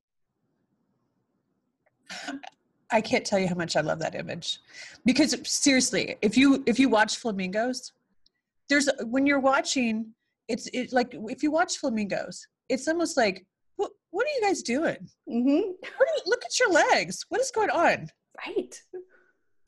I 2.91 3.03
can't 3.03 3.27
tell 3.27 3.39
you 3.39 3.49
how 3.49 3.57
much 3.57 3.77
I 3.77 3.83
love 3.83 3.99
that 3.99 4.15
image. 4.15 4.61
Because 5.05 5.37
seriously, 5.45 6.17
if 6.23 6.37
you 6.39 6.63
if 6.65 6.79
you 6.79 6.89
watch 6.89 7.17
flamingos, 7.19 7.93
there's 8.71 8.89
when 9.05 9.27
you're 9.27 9.41
watching, 9.41 10.15
it's 10.49 10.67
it 10.73 10.95
like 10.95 11.15
if 11.29 11.43
you 11.43 11.51
watch 11.51 11.77
flamingos, 11.77 12.47
it's 12.71 12.89
almost 12.89 13.19
like 13.19 13.45
what 14.17 14.25
are 14.27 14.35
you 14.35 14.41
guys 14.41 14.63
doing? 14.63 15.11
Mm-hmm. 15.29 15.47
You, 15.47 15.75
look 16.25 16.43
at 16.43 16.59
your 16.59 16.71
legs. 16.71 17.27
What 17.29 17.39
is 17.39 17.51
going 17.51 17.69
on? 17.69 18.09
Right. 18.47 18.83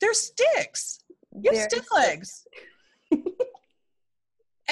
They're 0.01 0.15
sticks. 0.15 1.01
You 1.39 1.51
have 1.53 1.69
stick 1.69 1.85
legs. 1.95 2.47
and 3.11 3.23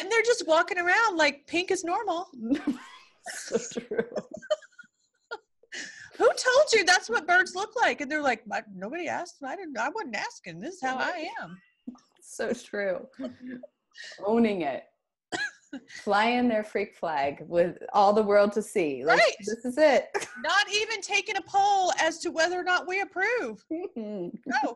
they're 0.09 0.23
just 0.25 0.47
walking 0.47 0.79
around 0.79 1.17
like 1.17 1.45
pink 1.45 1.69
is 1.69 1.83
normal. 1.83 2.27
so 3.27 3.57
true. 3.79 4.09
Who 6.17 6.25
told 6.25 6.73
you 6.73 6.83
that's 6.83 7.07
what 7.07 7.27
birds 7.27 7.53
look 7.53 7.75
like? 7.79 8.01
And 8.01 8.11
they're 8.11 8.23
like, 8.23 8.45
nobody 8.73 9.07
asked. 9.07 9.35
I 9.45 9.55
didn't. 9.55 9.77
I 9.77 9.89
wasn't 9.89 10.15
asking. 10.15 10.59
This 10.59 10.73
is 10.75 10.81
how 10.81 10.97
I 10.97 11.29
am. 11.39 11.55
So 12.23 12.51
true. 12.51 13.05
Owning 14.25 14.63
it 14.63 14.85
flying 16.03 16.47
their 16.47 16.63
freak 16.63 16.95
flag 16.95 17.43
with 17.47 17.77
all 17.93 18.13
the 18.13 18.23
world 18.23 18.51
to 18.53 18.61
see. 18.61 19.03
Like, 19.03 19.19
right. 19.19 19.35
This 19.39 19.65
is 19.65 19.77
it. 19.77 20.05
Not 20.43 20.71
even 20.73 21.01
taking 21.01 21.37
a 21.37 21.41
poll 21.41 21.91
as 21.99 22.19
to 22.19 22.31
whether 22.31 22.59
or 22.59 22.63
not 22.63 22.87
we 22.87 23.01
approve. 23.01 23.63
no. 23.95 24.75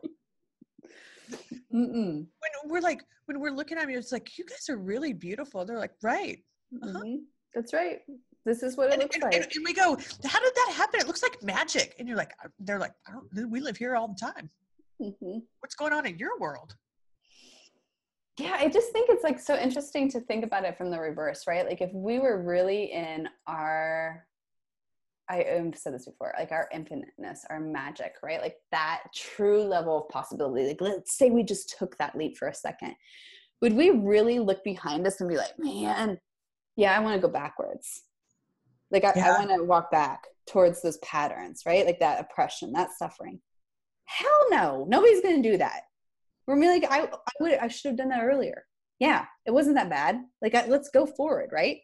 Mm-mm. 1.74 2.26
When 2.26 2.26
we're 2.66 2.80
like, 2.80 3.02
when 3.24 3.40
we're 3.40 3.52
looking 3.52 3.78
at 3.78 3.88
me, 3.88 3.94
it's 3.94 4.12
like, 4.12 4.36
you 4.36 4.44
guys 4.44 4.68
are 4.68 4.76
really 4.76 5.14
beautiful. 5.14 5.64
They're 5.64 5.78
like, 5.78 5.94
right. 6.02 6.38
Uh-huh. 6.82 6.98
Mm-hmm. 6.98 7.16
That's 7.54 7.72
right. 7.72 8.00
This 8.44 8.62
is 8.62 8.76
what 8.76 8.88
it 8.88 8.94
and, 8.94 9.02
looks 9.02 9.16
and, 9.16 9.24
like. 9.24 9.34
And, 9.34 9.44
and, 9.44 9.64
we 9.64 9.72
go, 9.72 9.96
how 10.24 10.40
did 10.40 10.54
that 10.54 10.72
happen? 10.74 11.00
It 11.00 11.06
looks 11.06 11.22
like 11.22 11.42
magic. 11.42 11.94
And 11.98 12.08
you're 12.08 12.16
like, 12.16 12.32
they're 12.58 12.78
like, 12.78 12.92
I 13.06 13.12
don't, 13.12 13.50
we 13.50 13.60
live 13.60 13.76
here 13.76 13.96
all 13.96 14.08
the 14.08 14.18
time. 14.20 14.50
Mm-hmm. 15.00 15.38
What's 15.60 15.74
going 15.74 15.92
on 15.92 16.06
in 16.06 16.18
your 16.18 16.38
world? 16.38 16.76
Yeah 18.38 18.56
i 18.58 18.68
just 18.68 18.92
think 18.92 19.08
it's 19.10 19.24
like 19.24 19.38
so 19.38 19.58
interesting 19.58 20.10
to 20.10 20.20
think 20.20 20.44
about 20.44 20.64
it 20.64 20.76
from 20.76 20.90
the 20.90 20.98
reverse 20.98 21.44
right? 21.46 21.66
Like 21.66 21.80
if 21.80 21.90
we 21.92 22.18
were 22.18 22.42
really 22.42 22.84
in 22.92 23.28
our 23.46 24.24
i've 25.28 25.76
said 25.76 25.94
this 25.94 26.06
before 26.06 26.34
like 26.38 26.50
our 26.50 26.68
infiniteness 26.72 27.44
our 27.48 27.60
magic 27.60 28.14
right? 28.22 28.40
Like 28.40 28.56
that 28.70 29.02
true 29.14 29.62
level 29.62 30.02
of 30.02 30.08
possibility 30.08 30.66
like 30.66 30.80
let's 30.80 31.16
say 31.16 31.30
we 31.30 31.42
just 31.42 31.74
took 31.78 31.96
that 31.98 32.16
leap 32.16 32.36
for 32.36 32.48
a 32.48 32.54
second 32.54 32.94
would 33.60 33.74
we 33.74 33.90
really 33.90 34.38
look 34.38 34.64
behind 34.64 35.06
us 35.06 35.20
and 35.20 35.28
be 35.28 35.36
like 35.36 35.58
man 35.58 36.18
yeah 36.76 36.96
i 36.96 37.00
want 37.00 37.14
to 37.14 37.26
go 37.26 37.32
backwards. 37.32 38.02
Like 38.90 39.04
i, 39.04 39.12
yeah. 39.14 39.34
I 39.34 39.38
want 39.38 39.50
to 39.50 39.64
walk 39.64 39.90
back 39.90 40.24
towards 40.46 40.82
those 40.82 40.98
patterns 40.98 41.62
right? 41.66 41.86
Like 41.86 42.00
that 42.00 42.20
oppression 42.20 42.72
that 42.72 42.90
suffering. 42.98 43.40
Hell 44.06 44.46
no 44.50 44.86
nobody's 44.88 45.20
going 45.20 45.42
to 45.42 45.50
do 45.50 45.58
that 45.58 45.82
we're 46.60 46.72
like, 46.72 46.90
I, 46.90 47.04
I 47.04 47.32
would, 47.40 47.54
I 47.54 47.68
should 47.68 47.90
have 47.90 47.98
done 47.98 48.08
that 48.08 48.22
earlier. 48.22 48.64
Yeah, 48.98 49.24
it 49.46 49.50
wasn't 49.50 49.76
that 49.76 49.90
bad. 49.90 50.20
Like, 50.40 50.54
I, 50.54 50.66
let's 50.66 50.90
go 50.90 51.06
forward, 51.06 51.50
right? 51.52 51.78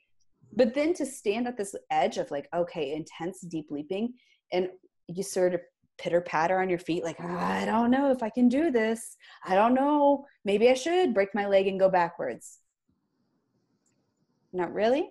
But 0.54 0.74
then 0.74 0.94
to 0.94 1.06
stand 1.06 1.46
at 1.46 1.56
this 1.56 1.74
edge 1.90 2.16
of 2.18 2.30
like, 2.30 2.48
okay, 2.54 2.94
intense, 2.94 3.40
deep 3.40 3.66
leaping, 3.70 4.14
and 4.52 4.68
you 5.08 5.22
sort 5.22 5.54
of 5.54 5.60
pitter 5.98 6.20
patter 6.20 6.60
on 6.60 6.68
your 6.68 6.78
feet, 6.78 7.04
like, 7.04 7.16
oh, 7.20 7.26
I 7.26 7.64
don't 7.64 7.90
know 7.90 8.10
if 8.10 8.22
I 8.22 8.30
can 8.30 8.48
do 8.48 8.70
this. 8.70 9.16
I 9.44 9.54
don't 9.54 9.74
know. 9.74 10.24
Maybe 10.44 10.70
I 10.70 10.74
should 10.74 11.12
break 11.12 11.34
my 11.34 11.46
leg 11.46 11.66
and 11.66 11.78
go 11.78 11.90
backwards. 11.90 12.58
Not 14.52 14.72
really. 14.72 15.10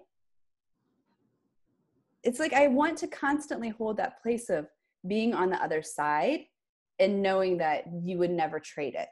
It's 2.23 2.39
like 2.39 2.53
I 2.53 2.67
want 2.67 2.97
to 2.99 3.07
constantly 3.07 3.69
hold 3.69 3.97
that 3.97 4.21
place 4.21 4.49
of 4.49 4.67
being 5.07 5.33
on 5.33 5.49
the 5.49 5.61
other 5.61 5.81
side 5.81 6.41
and 6.99 7.21
knowing 7.21 7.57
that 7.59 7.83
you 8.01 8.17
would 8.17 8.31
never 8.31 8.59
trade 8.59 8.95
it. 8.95 9.07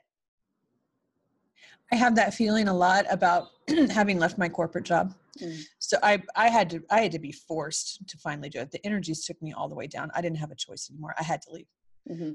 I 1.92 1.96
have 1.96 2.16
that 2.16 2.34
feeling 2.34 2.68
a 2.68 2.74
lot 2.74 3.06
about 3.10 3.48
having 3.92 4.20
left 4.20 4.38
my 4.38 4.50
corporate 4.50 4.86
job. 4.86 5.14
Mm. 5.42 5.62
So 5.80 5.98
I 6.02 6.22
I 6.36 6.50
had 6.50 6.70
to 6.72 6.84
I 6.90 7.02
had 7.02 7.12
to 7.12 7.20
be 7.20 7.32
forced 7.32 8.08
to 8.08 8.18
finally 8.18 8.50
do 8.50 8.60
it. 8.60 8.72
The 8.72 8.86
energies 8.86 9.26
took 9.26 9.42
me 9.42 9.54
all 9.54 9.68
the 9.68 9.76
way 9.76 9.88
down. 9.88 10.10
I 10.16 10.22
didn't 10.22 10.38
have 10.38 10.52
a 10.52 10.56
choice 10.56 10.90
anymore. 10.90 11.14
I 11.20 11.24
had 11.24 11.42
to 11.44 11.52
leave. 11.52 11.68
Mm-hmm. 12.10 12.32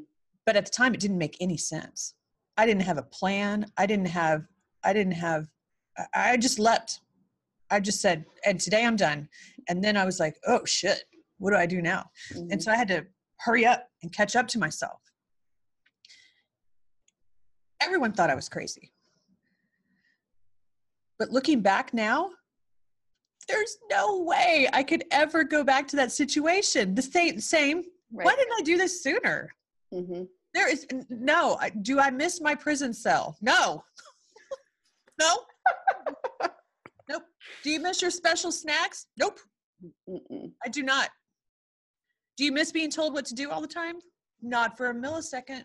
But 0.47 0.57
at 0.57 0.65
the 0.67 0.71
time, 0.71 0.95
it 0.95 1.01
didn't 1.01 1.19
make 1.19 1.37
any 1.41 1.57
sense. 1.57 2.15
I 2.57 2.67
didn't 2.67 2.83
have 2.83 2.99
a 2.99 3.03
plan. 3.03 3.67
I 3.77 3.87
didn't 3.87 4.07
have. 4.09 4.47
I 4.85 4.93
didn't 4.93 5.15
have. 5.15 5.49
I 6.15 6.37
just 6.37 6.59
leapt. 6.59 7.01
I 7.71 7.81
just 7.81 8.01
said, 8.01 8.25
and 8.45 8.59
today 8.59 8.85
I'm 8.85 8.97
done. 8.97 9.29
And 9.69 9.83
then 9.83 9.97
I 9.97 10.05
was 10.05 10.19
like, 10.19 10.37
oh 10.47 10.65
shit, 10.65 11.05
what 11.39 11.51
do 11.51 11.57
I 11.57 11.67
do 11.67 11.81
now? 11.81 12.11
Mm-hmm. 12.33 12.53
And 12.53 12.63
so 12.63 12.73
I 12.73 12.77
had 12.77 12.89
to 12.89 13.07
hurry 13.39 13.65
up 13.65 13.89
and 14.03 14.13
catch 14.13 14.37
up 14.37 14.49
to 14.49 14.59
myself. 14.59 15.01
Everyone 17.81 18.13
thought 18.13 18.31
I 18.31 18.35
was 18.35 18.49
crazy. 18.49 18.93
But 21.21 21.31
looking 21.31 21.61
back 21.61 21.93
now, 21.93 22.31
there's 23.47 23.77
no 23.91 24.23
way 24.23 24.69
I 24.73 24.83
could 24.83 25.05
ever 25.11 25.45
go 25.45 25.63
back 25.63 25.87
to 25.89 25.97
that 25.97 26.13
situation. 26.13 26.95
The 26.95 27.03
same, 27.03 27.39
same. 27.39 27.83
Right. 28.11 28.25
Why 28.25 28.35
didn't 28.35 28.55
I 28.59 28.63
do 28.63 28.79
this 28.79 29.03
sooner? 29.03 29.53
Mm-hmm. 29.93 30.23
There 30.55 30.73
is 30.73 30.87
no. 31.11 31.61
Do 31.83 32.01
I 32.01 32.11
miss 32.11 32.41
my 32.41 32.55
prison 32.55 32.95
cell? 32.95 33.37
No. 33.43 33.85
no. 35.21 35.41
nope. 37.11 37.25
Do 37.63 37.71
you 37.71 37.81
miss 37.81 38.01
your 38.01 38.11
special 38.11 38.51
snacks? 38.51 39.07
Nope. 39.19 39.41
Mm-mm. 40.09 40.53
I 40.65 40.69
do 40.71 40.83
not. 40.83 41.11
Do 42.39 42.47
you 42.47 42.53
miss 42.53 42.73
being 42.73 42.91
told 42.91 43.13
what 43.13 43.27
to 43.27 43.35
do 43.35 43.51
all 43.51 43.61
the 43.61 43.69
time? 43.69 43.97
Not 44.41 44.79
for 44.79 44.89
a 44.89 44.95
millisecond. 44.95 45.65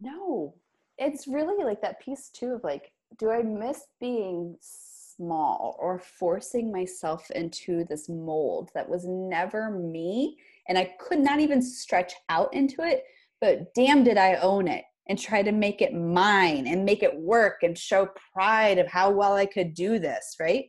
No. 0.00 0.54
It's 0.96 1.26
really 1.26 1.64
like 1.64 1.82
that 1.82 2.00
piece 2.00 2.28
too 2.28 2.52
of 2.52 2.62
like 2.62 2.92
do 3.18 3.30
I 3.30 3.42
miss 3.42 3.86
being 4.00 4.56
small 4.60 5.76
or 5.80 5.98
forcing 5.98 6.72
myself 6.72 7.30
into 7.32 7.84
this 7.84 8.08
mold 8.08 8.70
that 8.74 8.88
was 8.88 9.04
never 9.06 9.70
me 9.70 10.36
and 10.68 10.78
I 10.78 10.94
could 11.00 11.18
not 11.18 11.40
even 11.40 11.62
stretch 11.62 12.12
out 12.28 12.52
into 12.54 12.82
it, 12.82 13.04
but 13.40 13.74
damn 13.74 14.04
did 14.04 14.18
I 14.18 14.34
own 14.34 14.68
it 14.68 14.84
and 15.08 15.18
try 15.18 15.42
to 15.42 15.52
make 15.52 15.80
it 15.80 15.94
mine 15.94 16.66
and 16.66 16.84
make 16.84 17.02
it 17.02 17.18
work 17.18 17.62
and 17.62 17.76
show 17.76 18.08
pride 18.32 18.78
of 18.78 18.86
how 18.86 19.10
well 19.10 19.34
I 19.34 19.46
could 19.46 19.74
do 19.74 19.98
this, 19.98 20.36
right? 20.38 20.66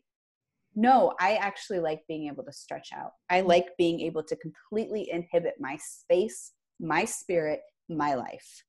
No, 0.75 1.13
I 1.19 1.35
actually 1.35 1.79
like 1.79 2.01
being 2.07 2.27
able 2.27 2.43
to 2.45 2.53
stretch 2.53 2.89
out. 2.95 3.11
I 3.29 3.41
mm. 3.41 3.47
like 3.47 3.65
being 3.77 3.99
able 3.99 4.23
to 4.23 4.35
completely 4.37 5.09
inhibit 5.11 5.55
my 5.59 5.77
space, 5.81 6.53
my 6.79 7.05
spirit, 7.05 7.59
my 7.89 8.15
life. 8.15 8.63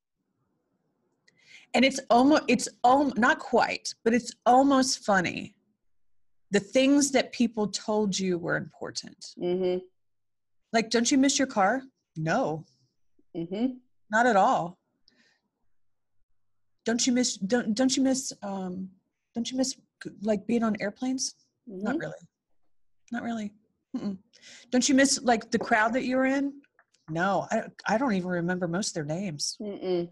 And 1.74 1.84
it's 1.84 2.00
almost, 2.10 2.42
it's 2.48 2.68
almost, 2.82 3.16
not 3.18 3.38
quite, 3.38 3.94
but 4.04 4.12
it's 4.12 4.32
almost 4.44 5.04
funny. 5.04 5.54
The 6.50 6.60
things 6.60 7.12
that 7.12 7.32
people 7.32 7.68
told 7.68 8.18
you 8.18 8.38
were 8.38 8.56
important. 8.56 9.34
Mm-hmm. 9.40 9.78
Like, 10.72 10.90
don't 10.90 11.10
you 11.10 11.18
miss 11.18 11.38
your 11.38 11.46
car? 11.48 11.82
No, 12.16 12.64
Mm-hmm. 13.36 13.74
not 14.10 14.26
at 14.26 14.34
all. 14.34 14.76
Don't 16.84 17.06
you 17.06 17.12
miss, 17.12 17.36
don't, 17.36 17.74
don't 17.76 17.96
you 17.96 18.02
miss, 18.02 18.32
um, 18.42 18.88
don't 19.36 19.48
you 19.50 19.56
miss 19.56 19.76
like 20.22 20.44
being 20.48 20.64
on 20.64 20.76
airplanes? 20.80 21.34
Not 21.68 21.92
Mm-hmm. 21.92 22.00
really. 22.00 22.28
Not 23.12 23.22
really. 23.22 23.52
Mm-mm. 23.96 24.16
Don't 24.70 24.88
you 24.88 24.94
miss 24.96 25.20
like 25.22 25.50
the 25.52 25.58
crowd 25.58 25.92
that 25.92 26.04
you're 26.04 26.24
in? 26.24 26.54
No, 27.08 27.46
I, 27.52 27.62
I 27.86 27.98
don't 27.98 28.14
even 28.14 28.28
remember 28.28 28.66
most 28.66 28.88
of 28.88 28.94
their 28.94 29.04
names. 29.04 29.56
Mm-mm. 29.60 30.08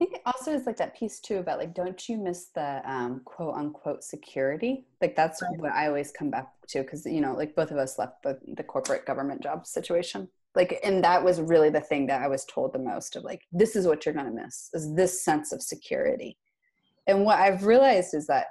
I 0.00 0.04
think 0.06 0.16
it 0.16 0.22
also 0.24 0.52
is 0.52 0.64
like 0.64 0.78
that 0.78 0.96
piece 0.96 1.20
too 1.20 1.38
about 1.38 1.58
like, 1.58 1.74
don't 1.74 2.08
you 2.08 2.16
miss 2.16 2.46
the 2.54 2.80
um, 2.90 3.20
quote 3.26 3.54
unquote 3.54 4.02
security? 4.02 4.86
Like 5.02 5.14
that's 5.14 5.42
Right. 5.42 5.58
what 5.60 5.72
I 5.72 5.88
always 5.88 6.10
come 6.10 6.30
back 6.30 6.48
to 6.68 6.82
because 6.82 7.04
you 7.04 7.20
know, 7.20 7.34
like 7.34 7.54
both 7.54 7.70
of 7.70 7.76
us 7.76 7.98
left 7.98 8.22
the 8.22 8.38
the 8.56 8.62
corporate 8.62 9.04
government 9.04 9.42
job 9.42 9.66
situation. 9.66 10.28
Like, 10.54 10.80
and 10.82 11.04
that 11.04 11.22
was 11.22 11.40
really 11.40 11.68
the 11.70 11.80
thing 11.82 12.06
that 12.06 12.22
I 12.22 12.28
was 12.28 12.44
told 12.46 12.72
the 12.72 12.78
most 12.78 13.14
of 13.14 13.24
like, 13.24 13.42
this 13.52 13.76
is 13.76 13.86
what 13.86 14.04
you're 14.06 14.14
gonna 14.14 14.30
miss 14.32 14.70
is 14.72 14.94
this 14.94 15.22
sense 15.22 15.52
of 15.52 15.62
security. 15.62 16.38
And 17.06 17.24
what 17.24 17.38
I've 17.38 17.64
realized 17.66 18.14
is 18.14 18.26
that 18.28 18.46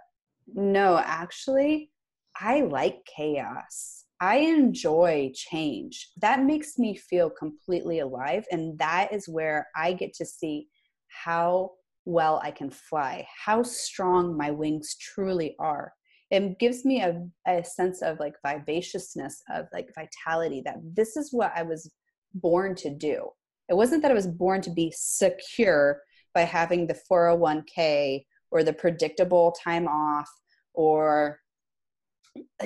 no, 0.54 0.98
actually, 1.04 1.92
I 2.40 2.62
like 2.62 3.06
chaos. 3.06 4.06
I 4.22 4.38
enjoy 4.38 5.32
change. 5.34 6.10
That 6.22 6.44
makes 6.44 6.78
me 6.78 6.96
feel 6.96 7.30
completely 7.30 8.00
alive. 8.00 8.46
And 8.52 8.78
that 8.80 9.14
is 9.14 9.30
where 9.30 9.68
I 9.76 9.94
get 9.94 10.14
to 10.16 10.26
see 10.26 10.68
how 11.10 11.72
well 12.06 12.40
I 12.44 12.52
can 12.52 12.70
fly, 12.70 13.28
how 13.46 13.64
strong 13.64 14.36
my 14.36 14.52
wings 14.52 14.96
truly 15.00 15.56
are. 15.60 15.94
It 16.32 16.60
gives 16.60 16.86
me 16.86 17.02
a, 17.02 17.24
a 17.48 17.64
sense 17.64 18.02
of 18.02 18.20
like 18.20 18.34
vivaciousness, 18.46 19.42
of 19.52 19.66
like 19.74 19.90
vitality 19.96 20.62
that 20.66 20.78
this 20.84 21.18
is 21.18 21.30
what 21.32 21.52
I 21.56 21.64
was 21.64 21.92
born 22.34 22.76
to 22.76 22.90
do. 22.90 23.30
It 23.68 23.76
wasn't 23.76 24.02
that 24.02 24.12
I 24.12 24.16
was 24.16 24.28
born 24.28 24.62
to 24.62 24.70
be 24.70 24.94
secure 24.96 26.02
by 26.34 26.42
having 26.42 26.88
the 26.88 27.00
401k 27.12 28.26
or 28.52 28.64
the 28.64 28.74
predictable 28.74 29.56
time 29.64 29.88
off 29.88 30.30
or 30.74 31.40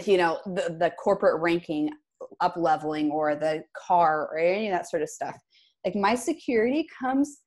you 0.05 0.17
know 0.17 0.39
the, 0.45 0.75
the 0.79 0.91
corporate 1.01 1.41
ranking 1.41 1.89
up 2.41 2.55
leveling 2.57 3.11
or 3.11 3.35
the 3.35 3.63
car 3.75 4.27
or 4.31 4.37
any 4.37 4.67
of 4.67 4.73
that 4.73 4.89
sort 4.89 5.01
of 5.01 5.09
stuff 5.09 5.35
like 5.85 5.95
my 5.95 6.15
security 6.15 6.85
comes 6.99 7.39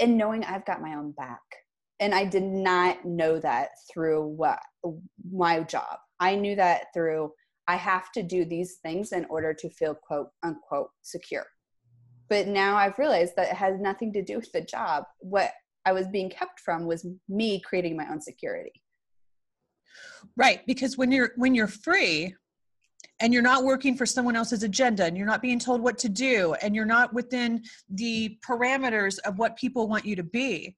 in 0.00 0.16
knowing 0.16 0.44
i've 0.44 0.66
got 0.66 0.82
my 0.82 0.94
own 0.94 1.12
back. 1.12 1.40
And 2.00 2.14
i 2.14 2.24
did 2.24 2.42
not 2.42 3.04
know 3.04 3.38
that 3.40 3.68
through 3.92 4.26
what 4.26 4.58
my 5.32 5.60
job. 5.60 5.98
I 6.18 6.34
knew 6.34 6.56
that 6.56 6.86
through 6.94 7.32
i 7.68 7.76
have 7.76 8.10
to 8.12 8.22
do 8.22 8.44
these 8.44 8.78
things 8.82 9.12
in 9.12 9.24
order 9.26 9.54
to 9.54 9.70
feel 9.70 9.94
quote 9.94 10.28
unquote 10.42 10.90
secure. 11.02 11.46
But 12.28 12.46
now 12.46 12.76
i've 12.76 12.98
realized 12.98 13.34
that 13.36 13.50
it 13.50 13.56
has 13.56 13.78
nothing 13.78 14.12
to 14.14 14.22
do 14.22 14.36
with 14.36 14.52
the 14.52 14.62
job. 14.62 15.04
What 15.20 15.52
i 15.84 15.92
was 15.92 16.08
being 16.08 16.30
kept 16.30 16.60
from 16.60 16.86
was 16.86 17.06
me 17.28 17.60
creating 17.60 17.96
my 17.96 18.08
own 18.10 18.20
security. 18.20 18.72
Right, 20.36 20.60
because 20.66 20.96
when 20.96 21.12
you're 21.12 21.32
when 21.36 21.54
you're 21.54 21.66
free 21.66 22.34
and 23.20 23.32
you're 23.32 23.42
not 23.42 23.64
working 23.64 23.96
for 23.96 24.06
someone 24.06 24.36
else's 24.36 24.62
agenda 24.62 25.04
and 25.04 25.16
you're 25.16 25.26
not 25.26 25.42
being 25.42 25.58
told 25.58 25.80
what 25.80 25.98
to 25.98 26.08
do 26.08 26.54
and 26.62 26.74
you're 26.74 26.84
not 26.84 27.12
within 27.12 27.62
the 27.90 28.38
parameters 28.46 29.18
of 29.20 29.38
what 29.38 29.56
people 29.56 29.88
want 29.88 30.04
you 30.04 30.16
to 30.16 30.22
be. 30.22 30.76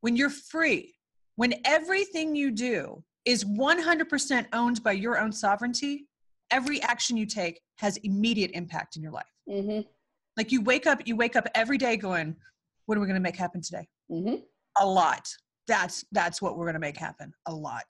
When 0.00 0.16
you're 0.16 0.30
free, 0.30 0.94
when 1.36 1.54
everything 1.64 2.34
you 2.34 2.50
do 2.50 3.02
is 3.24 3.44
100% 3.44 4.46
owned 4.52 4.82
by 4.82 4.92
your 4.92 5.18
own 5.18 5.32
sovereignty, 5.32 6.06
every 6.50 6.82
action 6.82 7.16
you 7.16 7.26
take 7.26 7.60
has 7.76 7.96
immediate 7.98 8.50
impact 8.54 8.96
in 8.96 9.02
your 9.02 9.12
life. 9.12 9.24
mm-hmm. 9.48 9.80
Like 10.36 10.50
you 10.50 10.62
wake 10.62 10.86
up, 10.88 11.00
you 11.06 11.16
wake 11.16 11.36
up 11.36 11.46
every 11.54 11.78
day 11.78 11.96
going, 11.96 12.34
what 12.86 12.98
are 12.98 13.00
we 13.00 13.06
going 13.06 13.14
to 13.14 13.20
make 13.20 13.36
happen 13.36 13.62
today? 13.62 13.88
Mm-hmm. 14.10 14.34
a 14.78 14.86
lot 14.86 15.26
that's 15.66 16.04
that's 16.12 16.42
what 16.42 16.56
we're 16.56 16.66
going 16.66 16.74
to 16.74 16.80
make 16.80 16.96
happen 16.96 17.32
a 17.46 17.54
lot 17.54 17.86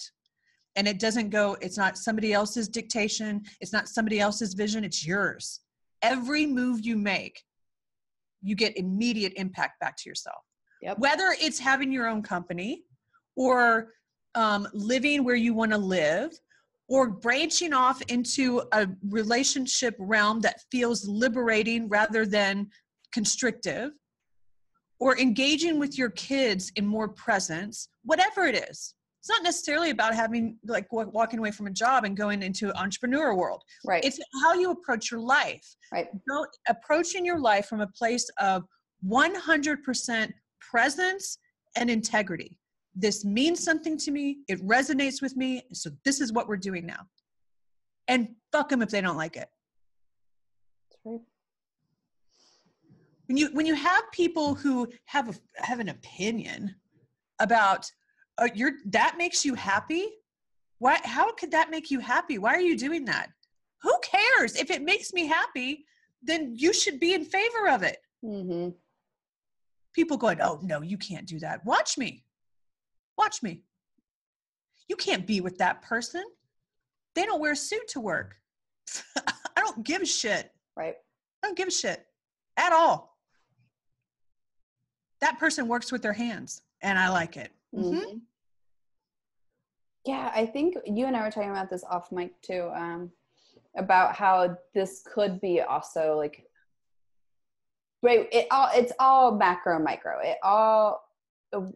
and 0.76 0.88
it 0.88 0.98
doesn't 0.98 1.30
go 1.30 1.56
it's 1.60 1.78
not 1.78 1.96
somebody 1.96 2.32
else's 2.32 2.68
dictation 2.68 3.42
it's 3.60 3.72
not 3.72 3.88
somebody 3.88 4.20
else's 4.20 4.54
vision 4.54 4.84
it's 4.84 5.06
yours 5.06 5.60
every 6.02 6.46
move 6.46 6.84
you 6.84 6.96
make 6.96 7.42
you 8.42 8.54
get 8.54 8.76
immediate 8.76 9.32
impact 9.36 9.80
back 9.80 9.96
to 9.96 10.08
yourself 10.08 10.42
Yep. 10.82 10.98
whether 10.98 11.34
it's 11.40 11.58
having 11.58 11.90
your 11.90 12.06
own 12.06 12.22
company 12.22 12.82
or 13.36 13.92
um, 14.34 14.68
living 14.74 15.24
where 15.24 15.34
you 15.34 15.54
want 15.54 15.72
to 15.72 15.78
live 15.78 16.30
or 16.88 17.08
branching 17.08 17.72
off 17.72 18.02
into 18.08 18.62
a 18.72 18.86
relationship 19.08 19.96
realm 19.98 20.40
that 20.40 20.60
feels 20.70 21.08
liberating 21.08 21.88
rather 21.88 22.26
than 22.26 22.68
constrictive 23.12 23.92
or 25.00 25.18
engaging 25.18 25.78
with 25.78 25.96
your 25.96 26.10
kids 26.10 26.70
in 26.76 26.86
more 26.86 27.08
presence, 27.08 27.88
whatever 28.04 28.44
it 28.44 28.68
is. 28.70 28.94
It's 29.24 29.30
not 29.30 29.42
necessarily 29.42 29.88
about 29.88 30.14
having 30.14 30.58
like 30.66 30.92
wa- 30.92 31.06
walking 31.06 31.38
away 31.38 31.50
from 31.50 31.66
a 31.66 31.70
job 31.70 32.04
and 32.04 32.14
going 32.14 32.42
into 32.42 32.68
an 32.68 32.76
entrepreneur 32.76 33.34
world. 33.34 33.62
Right. 33.82 34.04
It's 34.04 34.20
how 34.42 34.52
you 34.52 34.70
approach 34.70 35.10
your 35.10 35.20
life. 35.20 35.64
right. 35.90 36.08
Go, 36.28 36.44
approaching 36.68 37.24
your 37.24 37.38
life 37.38 37.64
from 37.64 37.80
a 37.80 37.86
place 37.86 38.28
of 38.38 38.64
100% 39.08 40.30
presence 40.60 41.38
and 41.74 41.88
integrity. 41.88 42.58
This 42.94 43.24
means 43.24 43.64
something 43.64 43.96
to 43.96 44.10
me. 44.10 44.40
It 44.46 44.60
resonates 44.60 45.22
with 45.22 45.38
me. 45.38 45.62
So 45.72 45.88
this 46.04 46.20
is 46.20 46.30
what 46.30 46.46
we're 46.46 46.58
doing 46.58 46.84
now. 46.84 47.06
And 48.08 48.28
fuck 48.52 48.68
them 48.68 48.82
if 48.82 48.90
they 48.90 49.00
don't 49.00 49.16
like 49.16 49.36
it. 49.36 49.48
Right. 51.06 51.20
when 53.28 53.38
you 53.38 53.48
when 53.54 53.64
you 53.64 53.74
have 53.74 54.02
people 54.12 54.54
who 54.54 54.86
have 55.06 55.30
a, 55.30 55.34
have 55.64 55.80
an 55.80 55.88
opinion 55.88 56.74
about 57.40 57.90
uh, 58.38 58.48
your 58.54 58.72
that 58.86 59.16
makes 59.18 59.44
you 59.44 59.54
happy? 59.54 60.08
Why 60.78 60.98
how 61.04 61.32
could 61.32 61.50
that 61.52 61.70
make 61.70 61.90
you 61.90 62.00
happy? 62.00 62.38
Why 62.38 62.54
are 62.54 62.60
you 62.60 62.76
doing 62.76 63.04
that? 63.06 63.28
Who 63.82 63.92
cares? 64.02 64.56
If 64.56 64.70
it 64.70 64.82
makes 64.82 65.12
me 65.12 65.26
happy 65.26 65.84
then 66.26 66.54
you 66.56 66.72
should 66.72 66.98
be 66.98 67.12
in 67.12 67.24
favor 67.24 67.68
of 67.68 67.82
it. 67.82 67.98
Mm-hmm. 68.24 68.70
people 69.92 70.16
going 70.16 70.40
oh 70.40 70.58
no 70.62 70.80
you 70.80 70.96
can't 70.96 71.26
do 71.26 71.38
that. 71.40 71.64
Watch 71.64 71.98
me. 71.98 72.24
Watch 73.18 73.42
me. 73.42 73.62
You 74.88 74.96
can't 74.96 75.26
be 75.26 75.40
with 75.40 75.58
that 75.58 75.82
person. 75.82 76.24
They 77.14 77.24
don't 77.24 77.40
wear 77.40 77.52
a 77.52 77.56
suit 77.56 77.86
to 77.88 78.00
work. 78.00 78.36
I 79.16 79.60
don't 79.60 79.84
give 79.84 80.02
a 80.02 80.06
shit. 80.06 80.50
Right. 80.76 80.94
I 81.42 81.46
don't 81.46 81.56
give 81.56 81.68
a 81.68 81.70
shit. 81.70 82.04
At 82.56 82.72
all. 82.72 83.16
That 85.20 85.38
person 85.38 85.68
works 85.68 85.90
with 85.90 86.02
their 86.02 86.12
hands, 86.12 86.62
and 86.82 86.98
I 86.98 87.08
like 87.08 87.36
it. 87.36 87.50
Mhm. 87.74 87.94
Mhm. 87.94 88.22
Yeah, 90.04 90.30
I 90.34 90.46
think 90.46 90.76
you 90.84 91.06
and 91.06 91.16
I 91.16 91.22
were 91.22 91.30
talking 91.30 91.50
about 91.50 91.70
this 91.70 91.84
off 91.84 92.12
mic 92.12 92.40
too, 92.42 92.70
um, 92.74 93.12
about 93.76 94.14
how 94.14 94.56
this 94.74 95.02
could 95.02 95.40
be 95.40 95.60
also 95.60 96.16
like, 96.16 96.46
right? 98.02 98.28
It 98.32 98.46
all 98.50 98.68
it's 98.74 98.92
all 98.98 99.34
macro, 99.36 99.78
micro. 99.78 100.20
It 100.20 100.38
all 100.42 101.02